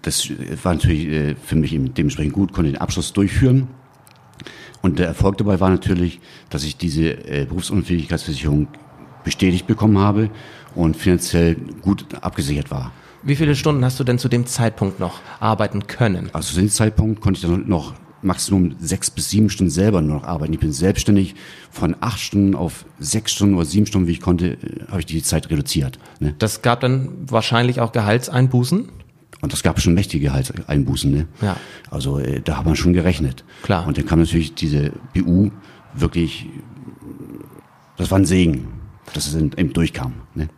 das 0.02 0.30
war 0.64 0.74
natürlich 0.74 1.08
äh, 1.08 1.36
für 1.36 1.56
mich 1.56 1.72
dementsprechend 1.72 2.34
gut, 2.34 2.52
konnte 2.52 2.72
den 2.72 2.82
Abschluss 2.82 3.14
durchführen. 3.14 3.68
Und 4.84 5.00
der 5.00 5.08
Erfolg 5.08 5.38
dabei 5.38 5.62
war 5.62 5.70
natürlich, 5.70 6.20
dass 6.50 6.66
ich 6.66 6.76
diese 6.76 7.12
äh, 7.26 7.46
Berufsunfähigkeitsversicherung 7.46 8.68
bestätigt 9.24 9.66
bekommen 9.66 9.98
habe 9.98 10.30
und 10.76 10.98
finanziell 10.98 11.56
gut 11.82 12.06
abgesichert 12.22 12.70
war. 12.70 12.92
Wie 13.24 13.38
viele 13.38 13.56
Stunden 13.56 13.86
hast 13.86 13.98
du 14.02 14.04
denn 14.04 14.20
zu 14.20 14.28
dem 14.28 14.46
Zeitpunkt 14.46 15.00
noch 15.00 15.22
arbeiten 15.40 15.88
können? 15.88 16.30
Also 16.34 16.56
zu 16.56 16.60
dem 16.60 16.70
Zeitpunkt 16.70 17.22
konnte 17.22 17.40
ich 17.40 17.50
dann 17.50 17.70
noch 17.70 17.94
Maximum 18.22 18.76
sechs 18.80 19.10
bis 19.10 19.30
sieben 19.30 19.50
Stunden 19.50 19.72
selber 19.72 20.02
nur 20.02 20.18
noch 20.18 20.24
arbeiten. 20.26 20.52
Ich 20.52 20.60
bin 20.60 20.74
selbstständig 20.74 21.36
von 21.72 21.96
acht 22.02 22.20
Stunden 22.20 22.54
auf 22.54 22.86
sechs 23.00 23.32
Stunden 23.32 23.56
oder 23.56 23.66
sieben 23.66 23.86
Stunden, 23.86 24.08
wie 24.08 24.12
ich 24.12 24.22
konnte, 24.22 24.54
äh, 24.54 24.58
habe 24.90 25.00
ich 25.00 25.06
die 25.06 25.24
Zeit 25.24 25.50
reduziert. 25.50 25.98
Ne? 26.20 26.36
Das 26.40 26.62
gab 26.62 26.82
dann 26.82 27.10
wahrscheinlich 27.26 27.80
auch 27.80 27.94
Gehaltseinbußen? 27.94 28.90
Und 29.42 29.52
das 29.52 29.64
gab 29.64 29.80
schon 29.80 29.94
mächtige 29.94 30.32
Einbußen. 30.68 31.12
Ne? 31.12 31.28
Ja. 31.42 31.58
Also 31.90 32.20
äh, 32.20 32.42
da 32.42 32.58
hat 32.58 32.66
man 32.66 32.76
schon 32.76 32.94
gerechnet. 32.94 33.44
Klar. 33.64 33.88
Und 33.88 33.98
dann 33.98 34.06
kam 34.06 34.20
natürlich 34.20 34.56
diese 34.56 34.92
BU 35.14 35.52
wirklich, 35.94 36.48
das 37.98 38.10
war 38.12 38.20
ein 38.20 38.26
Segen, 38.26 38.68
dass 39.14 39.28
es 39.28 39.36
eben 39.36 39.74
durchkam. 39.74 40.14
Ne? 40.34 40.50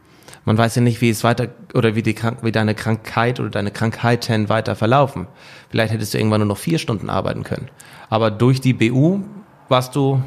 Man 0.46 0.58
weiß 0.58 0.76
ja 0.76 0.82
nicht, 0.82 1.02
wie 1.02 1.10
es 1.10 1.24
weiter 1.24 1.50
oder 1.74 1.96
wie, 1.96 2.04
die, 2.04 2.16
wie 2.44 2.52
deine 2.52 2.76
Krankheit 2.76 3.40
oder 3.40 3.50
deine 3.50 3.72
Krankheiten 3.72 4.48
weiter 4.48 4.76
verlaufen. 4.76 5.28
Vielleicht 5.70 5.92
hättest 5.92 6.14
du 6.14 6.20
irgendwann 6.20 6.42
nur 6.42 6.48
noch 6.48 6.58
vier 6.58 6.78
Stunden 6.78 7.10
arbeiten 7.10 7.44
können. 7.44 7.70
Aber 8.10 8.30
durch 8.30 8.62
die 8.62 8.74
BU 8.74 9.22
warst 9.68 9.96
du 9.96 10.22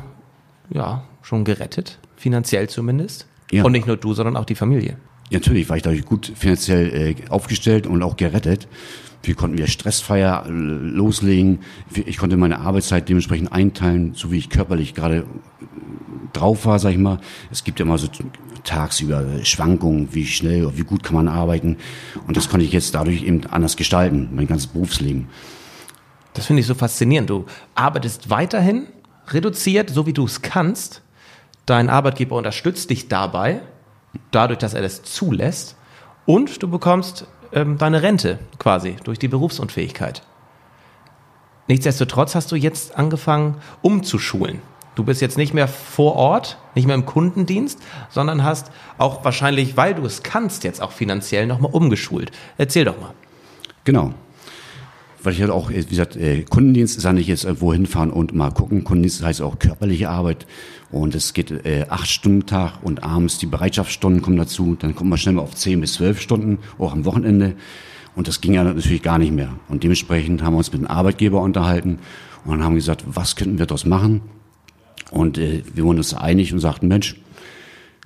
ja 0.71 1.05
schon 1.23 1.45
gerettet, 1.45 1.99
finanziell 2.17 2.69
zumindest. 2.69 3.27
Ja. 3.51 3.65
Und 3.65 3.73
nicht 3.73 3.87
nur 3.87 3.97
du, 3.97 4.13
sondern 4.13 4.37
auch 4.37 4.45
die 4.45 4.57
Familie. 4.57 4.97
Ja, 5.31 5.39
natürlich 5.39 5.69
war 5.69 5.77
ich 5.77 5.83
dadurch 5.83 6.05
gut 6.05 6.33
finanziell 6.35 7.17
äh, 7.19 7.31
aufgestellt 7.31 7.87
und 7.87 8.03
auch 8.03 8.17
gerettet. 8.17 8.67
Wir 9.23 9.35
konnten 9.35 9.59
wir 9.59 9.67
stressfreier 9.67 10.47
äh, 10.47 10.51
loslegen. 10.51 11.61
Ich 11.95 12.17
konnte 12.17 12.37
meine 12.37 12.61
Arbeitszeit 12.61 13.09
dementsprechend 13.09 13.53
einteilen, 13.53 14.15
so 14.15 14.33
wie 14.33 14.39
ich 14.39 14.49
körperlich 14.49 14.95
gerade 14.95 15.19
äh, 15.19 15.25
drauf 16.33 16.65
war, 16.65 16.79
sag 16.79 16.93
ich 16.93 16.99
mal. 16.99 17.21
Es 17.51 17.63
gibt 17.63 17.79
ja 17.79 17.85
immer 17.85 17.99
so 17.99 18.09
tagsüber 18.65 19.25
Schwankungen, 19.45 20.09
wie 20.13 20.27
schnell, 20.27 20.71
wie 20.77 20.85
gut 20.85 21.03
kann 21.03 21.15
man 21.15 21.29
arbeiten. 21.29 21.77
Und 22.27 22.37
das 22.37 22.49
konnte 22.49 22.65
ich 22.65 22.73
jetzt 22.73 22.95
dadurch 22.95 23.23
eben 23.23 23.45
anders 23.47 23.77
gestalten, 23.77 24.31
mein 24.33 24.47
ganzes 24.47 24.69
Berufsleben. 24.69 25.29
Das 26.33 26.47
finde 26.47 26.61
ich 26.61 26.67
so 26.67 26.75
faszinierend. 26.75 27.29
Du 27.29 27.45
arbeitest 27.75 28.31
weiterhin 28.31 28.87
reduziert, 29.29 29.91
so 29.91 30.07
wie 30.07 30.13
du 30.13 30.25
es 30.25 30.41
kannst. 30.41 31.03
Dein 31.67 31.91
Arbeitgeber 31.91 32.37
unterstützt 32.37 32.89
dich 32.89 33.09
dabei 33.09 33.61
dadurch, 34.31 34.59
dass 34.59 34.75
er 34.75 34.83
das 34.83 35.03
zulässt. 35.03 35.77
Und 36.27 36.63
du 36.63 36.69
bekommst 36.69 37.27
ähm, 37.53 37.79
deine 37.79 38.03
Rente 38.03 38.39
quasi 38.59 38.97
durch 39.05 39.19
die 39.19 39.29
Berufsunfähigkeit. 39.29 40.23
Nichtsdestotrotz 41.69 42.35
hast 42.35 42.51
du 42.51 42.57
jetzt 42.57 42.97
angefangen, 42.97 43.57
umzuschulen. 43.83 44.63
Du 44.95 45.05
bist 45.05 45.21
jetzt 45.21 45.39
nicht 45.39 45.55
mehr 45.55 45.69
vor 45.69 46.17
Ort, 46.17 46.59
nicht 46.75 46.87
mehr 46.87 46.97
im 46.97 47.07
Kundendienst, 47.07 47.79
sondern 48.09 48.43
hast 48.43 48.73
auch 48.97 49.25
wahrscheinlich, 49.25 49.77
weil 49.77 49.95
du 49.95 50.05
es 50.05 50.23
kannst, 50.23 50.65
jetzt 50.65 50.83
auch 50.83 50.93
finanziell 50.93 51.47
nochmal 51.47 51.71
umgeschult. 51.73 52.33
Erzähl 52.57 52.85
doch 52.85 53.01
mal. 53.01 53.13
Genau. 53.85 54.13
Weil 55.23 55.33
ich 55.33 55.41
halt 55.41 55.51
auch, 55.51 55.71
wie 55.71 55.85
gesagt, 55.85 56.17
äh, 56.17 56.43
Kundendienst 56.43 56.97
ist 56.97 57.05
ja 57.05 57.13
nicht 57.13 57.27
jetzt 57.27 57.45
irgendwo 57.45 57.73
hinfahren 57.73 58.11
und 58.11 58.35
mal 58.35 58.51
gucken. 58.51 58.85
Kundendienst 58.85 59.23
heißt 59.23 59.43
auch 59.43 59.59
körperliche 59.59 60.09
Arbeit. 60.09 60.47
Und 60.91 61.15
es 61.15 61.35
geht 61.35 61.51
äh, 61.51 61.87
acht 61.89 62.09
Stunden 62.09 62.47
Tag 62.47 62.79
und 62.83 63.03
abends 63.03 63.39
die 63.39 63.47
Bereitschaftsstunden 63.47 64.23
kommen 64.23 64.37
dazu. 64.37 64.77
Dann 64.79 64.95
kommt 64.95 65.11
man 65.11 65.19
schnell 65.19 65.35
mal 65.35 65.43
auf 65.43 65.55
zehn 65.55 65.81
bis 65.81 65.95
zwölf 65.95 66.21
Stunden, 66.21 66.59
auch 66.79 66.93
am 66.93 67.05
Wochenende. 67.05 67.55
Und 68.15 68.29
das 68.29 68.41
ging 68.41 68.55
ja 68.55 68.65
natürlich 68.65 69.03
gar 69.03 69.19
nicht 69.19 69.33
mehr. 69.33 69.51
Und 69.69 69.83
dementsprechend 69.85 70.43
haben 70.43 70.55
wir 70.55 70.59
uns 70.59 70.73
mit 70.73 70.81
dem 70.81 70.89
Arbeitgeber 70.89 71.41
unterhalten 71.41 71.99
und 72.45 72.63
haben 72.63 72.75
gesagt, 72.75 73.05
was 73.07 73.37
könnten 73.37 73.59
wir 73.59 73.67
daraus 73.67 73.85
machen? 73.85 74.23
Und 75.11 75.39
äh, 75.39 75.63
wir 75.75 75.85
wurden 75.85 75.99
uns 75.99 76.15
einig 76.15 76.53
und 76.53 76.61
sagten, 76.61 76.89
Mensch, 76.89 77.21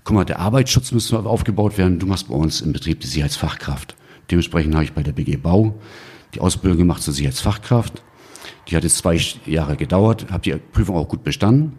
guck 0.04 0.16
mal, 0.16 0.24
der 0.24 0.40
Arbeitsschutz 0.40 0.92
müsste 0.92 1.18
aufgebaut 1.18 1.78
werden. 1.78 1.98
Du 1.98 2.06
machst 2.06 2.28
bei 2.28 2.34
uns 2.34 2.60
im 2.60 2.72
Betrieb 2.72 3.00
die 3.00 3.06
Sicherheitsfachkraft. 3.06 3.96
Dementsprechend 4.30 4.74
habe 4.74 4.84
ich 4.84 4.92
bei 4.92 5.02
der 5.02 5.12
BG 5.12 5.36
Bau 5.36 5.74
die 6.34 6.40
Ausbildung 6.40 6.78
gemacht 6.78 7.02
zur 7.02 7.14
Sicherheitsfachkraft. 7.14 8.02
Die 8.68 8.76
hat 8.76 8.84
jetzt 8.84 8.98
zwei 8.98 9.20
Jahre 9.46 9.76
gedauert, 9.76 10.26
habe 10.30 10.42
die 10.42 10.54
Prüfung 10.54 10.96
auch 10.96 11.08
gut 11.08 11.24
bestanden, 11.24 11.78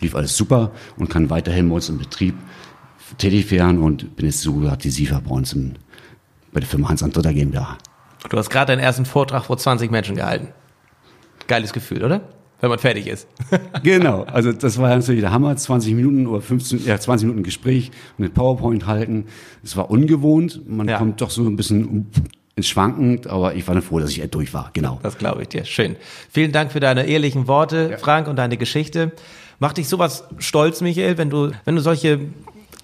lief 0.00 0.14
alles 0.14 0.36
super 0.36 0.72
und 0.96 1.08
kann 1.08 1.30
weiterhin 1.30 1.68
bei 1.68 1.76
uns 1.76 1.88
im 1.88 1.98
Betrieb 1.98 2.34
tätig 3.18 3.50
werden 3.50 3.78
und 3.78 4.16
bin 4.16 4.26
jetzt 4.26 4.40
sogar 4.40 4.76
die 4.76 4.90
SIFA 4.90 5.20
bei 5.20 5.30
uns 5.30 5.52
im, 5.52 5.74
bei 6.52 6.60
der 6.60 6.68
Firma 6.68 6.88
Hans 6.88 7.02
Andritter 7.02 7.32
GmbH. 7.32 7.78
Du 8.28 8.36
hast 8.36 8.50
gerade 8.50 8.72
deinen 8.72 8.80
ersten 8.80 9.04
Vortrag 9.04 9.44
vor 9.44 9.58
20 9.58 9.90
Menschen 9.90 10.16
gehalten. 10.16 10.48
Geiles 11.46 11.72
Gefühl, 11.72 12.02
oder? 12.02 12.22
Wenn 12.60 12.70
man 12.70 12.78
fertig 12.78 13.06
ist. 13.06 13.28
genau, 13.82 14.22
also 14.22 14.52
das 14.52 14.78
war 14.78 14.88
natürlich 14.88 15.20
der 15.20 15.32
Hammer. 15.32 15.54
20 15.54 15.94
Minuten 15.94 16.26
oder 16.26 16.40
15, 16.40 16.86
ja, 16.86 16.98
20 16.98 17.26
Minuten 17.26 17.42
Gespräch 17.42 17.90
mit 18.16 18.32
PowerPoint 18.32 18.86
halten. 18.86 19.26
Es 19.62 19.76
war 19.76 19.90
ungewohnt. 19.90 20.62
Man 20.66 20.88
ja. 20.88 20.96
kommt 20.96 21.20
doch 21.20 21.28
so 21.28 21.44
ein 21.44 21.56
bisschen 21.56 22.06
ins 22.56 22.68
Schwanken, 22.68 23.26
aber 23.28 23.54
ich 23.54 23.66
war 23.66 23.80
froh, 23.82 23.98
dass 23.98 24.10
ich 24.10 24.30
durch 24.30 24.54
war. 24.54 24.70
Genau. 24.72 25.00
Das 25.02 25.18
glaube 25.18 25.42
ich 25.42 25.48
dir. 25.48 25.64
Schön. 25.64 25.96
Vielen 26.30 26.52
Dank 26.52 26.72
für 26.72 26.80
deine 26.80 27.06
ehrlichen 27.06 27.48
Worte, 27.48 27.88
ja. 27.92 27.98
Frank, 27.98 28.28
und 28.28 28.36
deine 28.36 28.56
Geschichte. 28.56 29.12
Macht 29.58 29.78
dich 29.78 29.88
sowas 29.88 30.24
stolz, 30.38 30.80
Michael, 30.80 31.18
wenn 31.18 31.30
du, 31.30 31.50
wenn 31.64 31.76
du 31.76 31.82
solche 31.82 32.20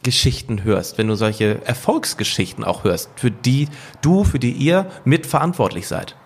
Geschichten 0.02 0.64
hörst, 0.64 0.98
wenn 0.98 1.09
du 1.09 1.14
solche 1.14 1.64
Erfolgsgeschichten 1.64 2.64
auch 2.64 2.85
hörst, 2.85 3.11
für 3.16 3.30
die 3.30 3.68
du, 4.02 4.24
für 4.24 4.38
die 4.38 4.52
ihr 4.52 4.87
mitverantwortlich 5.04 5.87
seid? 5.87 6.16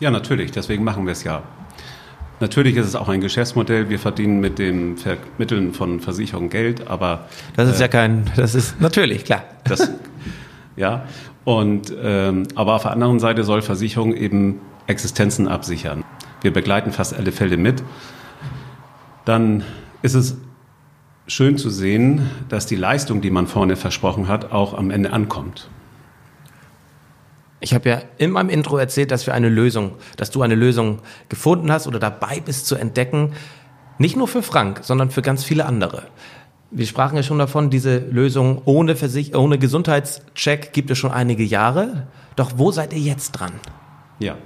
Ja, 0.00 0.10
natürlich. 0.10 0.50
Deswegen 0.50 0.82
machen 0.82 1.04
wir 1.06 1.12
es 1.12 1.24
ja. 1.24 1.42
Natürlich 2.40 2.76
ist 2.76 2.86
es 2.86 2.94
auch 2.94 3.08
ein 3.08 3.20
Geschäftsmodell. 3.20 3.90
Wir 3.90 3.98
verdienen 3.98 4.38
mit 4.40 4.58
dem 4.58 4.96
Vermitteln 4.96 5.74
von 5.74 6.00
Versicherungen 6.00 6.50
Geld, 6.50 6.86
aber 6.86 7.28
das 7.56 7.68
ist 7.68 7.78
äh, 7.78 7.82
ja 7.82 7.88
kein. 7.88 8.30
Das 8.36 8.54
ist 8.54 8.80
natürlich 8.80 9.24
klar. 9.24 9.44
Das, 9.64 9.90
ja. 10.76 11.04
Und 11.48 11.96
ähm, 12.02 12.46
aber 12.56 12.74
auf 12.74 12.82
der 12.82 12.90
anderen 12.90 13.20
Seite 13.20 13.42
soll 13.42 13.62
Versicherung 13.62 14.12
eben 14.12 14.60
Existenzen 14.86 15.48
absichern. 15.48 16.04
Wir 16.42 16.52
begleiten 16.52 16.92
fast 16.92 17.14
alle 17.14 17.32
Fälle 17.32 17.56
mit. 17.56 17.82
Dann 19.24 19.64
ist 20.02 20.12
es 20.12 20.36
schön 21.26 21.56
zu 21.56 21.70
sehen, 21.70 22.28
dass 22.50 22.66
die 22.66 22.76
Leistung, 22.76 23.22
die 23.22 23.30
man 23.30 23.46
vorne 23.46 23.76
versprochen 23.76 24.28
hat, 24.28 24.52
auch 24.52 24.74
am 24.74 24.90
Ende 24.90 25.10
ankommt. 25.14 25.70
Ich 27.60 27.72
habe 27.72 27.88
ja 27.88 28.02
in 28.18 28.30
meinem 28.30 28.50
Intro 28.50 28.76
erzählt, 28.76 29.10
dass 29.10 29.26
wir 29.26 29.32
eine 29.32 29.48
Lösung, 29.48 29.92
dass 30.18 30.30
du 30.30 30.42
eine 30.42 30.54
Lösung 30.54 30.98
gefunden 31.30 31.72
hast 31.72 31.86
oder 31.86 31.98
dabei 31.98 32.40
bist 32.44 32.66
zu 32.66 32.74
entdecken, 32.76 33.32
nicht 33.96 34.18
nur 34.18 34.28
für 34.28 34.42
Frank, 34.42 34.80
sondern 34.82 35.10
für 35.10 35.22
ganz 35.22 35.44
viele 35.44 35.64
andere. 35.64 36.08
Wir 36.70 36.86
sprachen 36.86 37.16
ja 37.16 37.22
schon 37.22 37.38
davon, 37.38 37.70
diese 37.70 37.98
Lösung 37.98 38.60
ohne, 38.66 38.94
Versich 38.94 39.34
ohne 39.34 39.58
Gesundheitscheck 39.58 40.74
gibt 40.74 40.90
es 40.90 40.98
schon 40.98 41.10
einige 41.10 41.42
Jahre. 41.42 42.06
Doch 42.36 42.52
wo 42.56 42.70
seid 42.70 42.92
ihr 42.92 42.98
jetzt 42.98 43.32
dran? 43.32 43.52
Ja. 44.18 44.36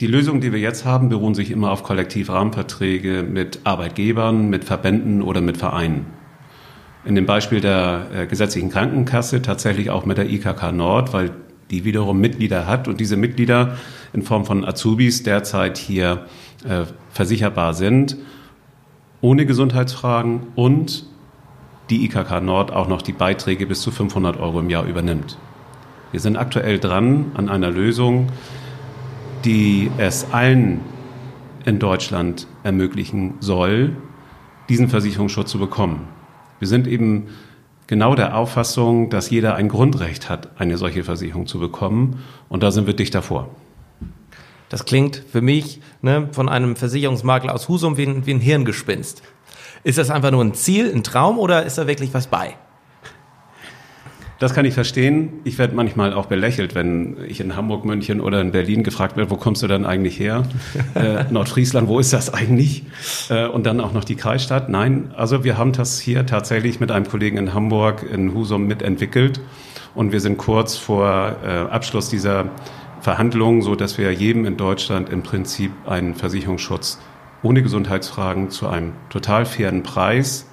Die 0.00 0.06
Lösungen, 0.06 0.42
die 0.42 0.52
wir 0.52 0.58
jetzt 0.58 0.84
haben, 0.84 1.08
beruhen 1.08 1.34
sich 1.34 1.50
immer 1.50 1.70
auf 1.70 1.84
Kollektivrahmenverträge 1.84 3.22
mit 3.22 3.60
Arbeitgebern, 3.64 4.50
mit 4.50 4.64
Verbänden 4.64 5.22
oder 5.22 5.40
mit 5.40 5.56
Vereinen. 5.56 6.04
In 7.06 7.14
dem 7.14 7.24
Beispiel 7.24 7.60
der 7.62 8.06
äh, 8.14 8.26
gesetzlichen 8.26 8.68
Krankenkasse 8.70 9.40
tatsächlich 9.40 9.88
auch 9.88 10.04
mit 10.04 10.18
der 10.18 10.28
IKK 10.28 10.72
Nord, 10.72 11.14
weil 11.14 11.30
die 11.70 11.84
wiederum 11.84 12.20
Mitglieder 12.20 12.66
hat 12.66 12.88
und 12.88 13.00
diese 13.00 13.16
Mitglieder 13.16 13.78
in 14.12 14.22
Form 14.22 14.44
von 14.44 14.66
Azubis 14.66 15.22
derzeit 15.22 15.78
hier 15.78 16.26
äh, 16.68 16.82
versicherbar 17.10 17.72
sind 17.72 18.18
ohne 19.24 19.46
Gesundheitsfragen 19.46 20.48
und 20.54 21.06
die 21.88 22.04
IKK 22.04 22.42
Nord 22.42 22.70
auch 22.74 22.88
noch 22.88 23.00
die 23.00 23.14
Beiträge 23.14 23.64
bis 23.64 23.80
zu 23.80 23.90
500 23.90 24.38
Euro 24.38 24.60
im 24.60 24.68
Jahr 24.68 24.84
übernimmt. 24.84 25.38
Wir 26.12 26.20
sind 26.20 26.36
aktuell 26.36 26.78
dran 26.78 27.32
an 27.32 27.48
einer 27.48 27.70
Lösung, 27.70 28.26
die 29.46 29.90
es 29.96 30.26
allen 30.32 30.80
in 31.64 31.78
Deutschland 31.78 32.46
ermöglichen 32.64 33.32
soll, 33.40 33.96
diesen 34.68 34.88
Versicherungsschutz 34.88 35.50
zu 35.50 35.58
bekommen. 35.58 36.06
Wir 36.58 36.68
sind 36.68 36.86
eben 36.86 37.28
genau 37.86 38.14
der 38.14 38.36
Auffassung, 38.36 39.08
dass 39.08 39.30
jeder 39.30 39.54
ein 39.54 39.70
Grundrecht 39.70 40.28
hat, 40.28 40.60
eine 40.60 40.76
solche 40.76 41.02
Versicherung 41.02 41.46
zu 41.46 41.58
bekommen. 41.58 42.22
Und 42.50 42.62
da 42.62 42.70
sind 42.70 42.86
wir 42.86 42.94
dicht 42.94 43.14
davor. 43.14 43.48
Das 44.74 44.84
klingt 44.84 45.22
für 45.30 45.40
mich 45.40 45.80
ne, 46.02 46.30
von 46.32 46.48
einem 46.48 46.74
Versicherungsmakler 46.74 47.54
aus 47.54 47.68
Husum 47.68 47.96
wie 47.96 48.06
ein, 48.08 48.26
wie 48.26 48.32
ein 48.32 48.40
Hirngespinst. 48.40 49.22
Ist 49.84 49.98
das 49.98 50.10
einfach 50.10 50.32
nur 50.32 50.42
ein 50.42 50.52
Ziel, 50.52 50.92
ein 50.92 51.04
Traum 51.04 51.38
oder 51.38 51.64
ist 51.64 51.78
da 51.78 51.86
wirklich 51.86 52.12
was 52.12 52.26
bei? 52.26 52.56
Das 54.40 54.52
kann 54.52 54.64
ich 54.64 54.74
verstehen. 54.74 55.34
Ich 55.44 55.58
werde 55.58 55.76
manchmal 55.76 56.12
auch 56.12 56.26
belächelt, 56.26 56.74
wenn 56.74 57.18
ich 57.28 57.38
in 57.38 57.54
Hamburg, 57.54 57.84
München 57.84 58.20
oder 58.20 58.40
in 58.40 58.50
Berlin 58.50 58.82
gefragt 58.82 59.16
werde, 59.16 59.30
wo 59.30 59.36
kommst 59.36 59.62
du 59.62 59.68
denn 59.68 59.86
eigentlich 59.86 60.18
her? 60.18 60.42
äh, 60.96 61.22
Nordfriesland, 61.30 61.86
wo 61.86 62.00
ist 62.00 62.12
das 62.12 62.34
eigentlich? 62.34 62.82
Äh, 63.28 63.46
und 63.46 63.66
dann 63.66 63.80
auch 63.80 63.92
noch 63.92 64.02
die 64.02 64.16
Kreisstadt. 64.16 64.70
Nein, 64.70 65.14
also 65.16 65.44
wir 65.44 65.56
haben 65.56 65.70
das 65.70 66.00
hier 66.00 66.26
tatsächlich 66.26 66.80
mit 66.80 66.90
einem 66.90 67.06
Kollegen 67.06 67.36
in 67.36 67.54
Hamburg 67.54 68.04
in 68.12 68.34
Husum 68.34 68.66
mitentwickelt 68.66 69.40
und 69.94 70.10
wir 70.10 70.18
sind 70.18 70.36
kurz 70.36 70.76
vor 70.76 71.36
äh, 71.44 71.48
Abschluss 71.70 72.08
dieser 72.08 72.46
Verhandlungen, 73.04 73.60
so 73.60 73.74
dass 73.74 73.98
wir 73.98 74.10
jedem 74.12 74.46
in 74.46 74.56
Deutschland 74.56 75.10
im 75.10 75.22
Prinzip 75.22 75.70
einen 75.86 76.14
Versicherungsschutz 76.14 76.98
ohne 77.42 77.62
Gesundheitsfragen 77.62 78.48
zu 78.48 78.66
einem 78.66 78.94
total 79.10 79.44
fairen 79.44 79.82
Preis, 79.82 80.46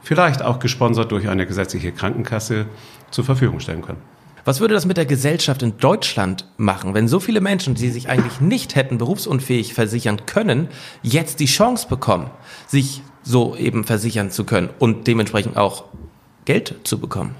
vielleicht 0.00 0.40
auch 0.40 0.60
gesponsert 0.60 1.12
durch 1.12 1.28
eine 1.28 1.46
gesetzliche 1.46 1.92
Krankenkasse, 1.92 2.64
zur 3.10 3.24
Verfügung 3.24 3.60
stellen 3.60 3.82
können. 3.82 4.00
Was 4.46 4.60
würde 4.60 4.72
das 4.72 4.86
mit 4.86 4.96
der 4.96 5.04
Gesellschaft 5.04 5.62
in 5.62 5.76
Deutschland 5.76 6.46
machen, 6.56 6.94
wenn 6.94 7.06
so 7.06 7.20
viele 7.20 7.42
Menschen, 7.42 7.74
die 7.74 7.90
sich 7.90 8.08
eigentlich 8.08 8.40
nicht 8.40 8.76
hätten 8.76 8.96
berufsunfähig 8.96 9.74
versichern 9.74 10.24
können, 10.24 10.68
jetzt 11.02 11.38
die 11.38 11.46
Chance 11.46 11.86
bekommen, 11.88 12.30
sich 12.66 13.02
so 13.22 13.56
eben 13.56 13.84
versichern 13.84 14.30
zu 14.30 14.44
können 14.44 14.70
und 14.78 15.06
dementsprechend 15.06 15.58
auch 15.58 15.84
Geld 16.46 16.76
zu 16.84 16.98
bekommen? 16.98 17.34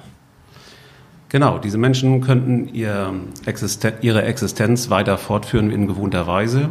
Genau, 1.34 1.58
diese 1.58 1.78
Menschen 1.78 2.20
könnten 2.20 2.72
ihr 2.72 3.12
Existen 3.44 3.94
ihre 4.02 4.22
Existenz 4.22 4.88
weiter 4.88 5.18
fortführen 5.18 5.72
in 5.72 5.88
gewohnter 5.88 6.28
Weise. 6.28 6.68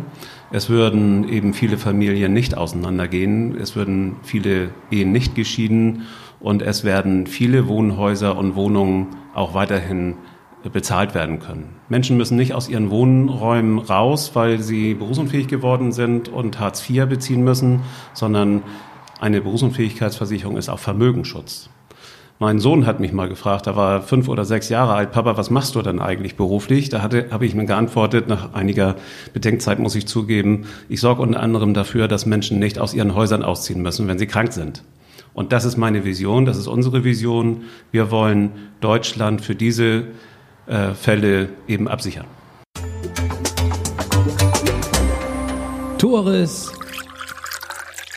Es 0.54 0.70
würden 0.70 1.28
eben 1.28 1.54
viele 1.54 1.78
Familien 1.78 2.32
nicht 2.32 2.56
auseinandergehen, 2.56 3.58
es 3.58 3.76
würden 3.76 4.16
viele 4.24 4.70
Ehen 4.90 5.12
nicht 5.12 5.36
geschieden 5.36 6.04
und 6.40 6.62
es 6.62 6.86
werden 6.86 7.28
viele 7.28 7.68
Wohnhäuser 7.68 8.38
und 8.38 8.56
Wohnungen 8.56 9.08
auch 9.34 9.54
weiterhin 9.54 10.16
bezahlt 10.72 11.14
werden 11.14 11.40
können. 11.40 11.76
Menschen 11.90 12.16
müssen 12.16 12.38
nicht 12.38 12.54
aus 12.54 12.70
ihren 12.70 12.90
Wohnräumen 12.90 13.80
raus, 13.80 14.32
weil 14.34 14.60
sie 14.60 14.94
berufsunfähig 14.94 15.50
geworden 15.50 15.92
sind 15.92 16.30
und 16.30 16.62
Hartz 16.62 16.90
IV 16.90 17.08
beziehen 17.08 17.44
müssen, 17.44 17.82
sondern 18.14 18.64
eine 19.20 19.42
Berufsunfähigkeitsversicherung 19.42 20.56
ist 20.56 20.70
auch 20.70 20.80
Vermögensschutz. 20.80 21.70
Mein 22.40 22.60
Sohn 22.60 22.86
hat 22.86 23.00
mich 23.00 23.14
mal 23.14 23.30
gefragt, 23.30 23.68
da 23.68 23.76
war 23.76 24.02
fünf 24.02 24.28
oder 24.28 24.44
sechs 24.44 24.68
Jahre 24.68 24.94
alt, 24.96 25.12
Papa, 25.12 25.38
was 25.38 25.50
machst 25.50 25.76
du 25.76 25.82
denn 25.82 26.00
eigentlich 26.00 26.36
beruflich? 26.36 26.90
Da 26.90 27.02
hatte, 27.02 27.28
habe 27.32 27.46
ich 27.46 27.54
mir 27.54 27.66
geantwortet, 27.66 28.28
nach 28.28 28.54
einiger 28.54 28.96
Bedenkzeit 29.34 29.80
muss 29.80 29.96
ich 29.96 30.08
zugeben, 30.08 30.66
ich 30.90 31.00
sorge 31.00 31.22
unter 31.22 31.40
anderem 31.40 31.74
dafür, 31.74 32.08
dass 32.08 32.26
Menschen 32.26 32.60
nicht 32.60 32.80
aus 32.80 32.94
ihren 32.94 33.14
Häusern 33.14 33.44
ausziehen 33.44 33.82
müssen, 33.82 34.08
wenn 34.08 34.18
sie 34.18 34.28
krank 34.28 34.52
sind. 34.52 34.84
Und 35.34 35.52
das 35.52 35.64
ist 35.64 35.78
meine 35.78 36.06
Vision, 36.06 36.46
das 36.46 36.58
ist 36.58 36.68
unsere 36.68 37.04
Vision. 37.04 37.64
Wir 37.92 38.12
wollen 38.12 38.52
Deutschland 38.82 39.42
für 39.42 39.56
diese 39.56 40.06
äh, 40.68 40.94
Fälle 40.94 41.50
eben 41.68 41.88
absichern. 41.88 42.26
Tores 45.98 46.72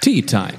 Tea 0.01 0.23
Time. 0.23 0.55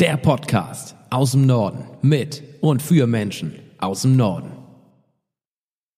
Der 0.00 0.16
Podcast 0.16 0.93
aus 1.14 1.30
dem 1.30 1.46
Norden 1.46 1.84
mit 2.02 2.42
und 2.60 2.82
für 2.82 3.06
Menschen 3.06 3.52
aus 3.78 4.02
dem 4.02 4.16
Norden. 4.16 4.63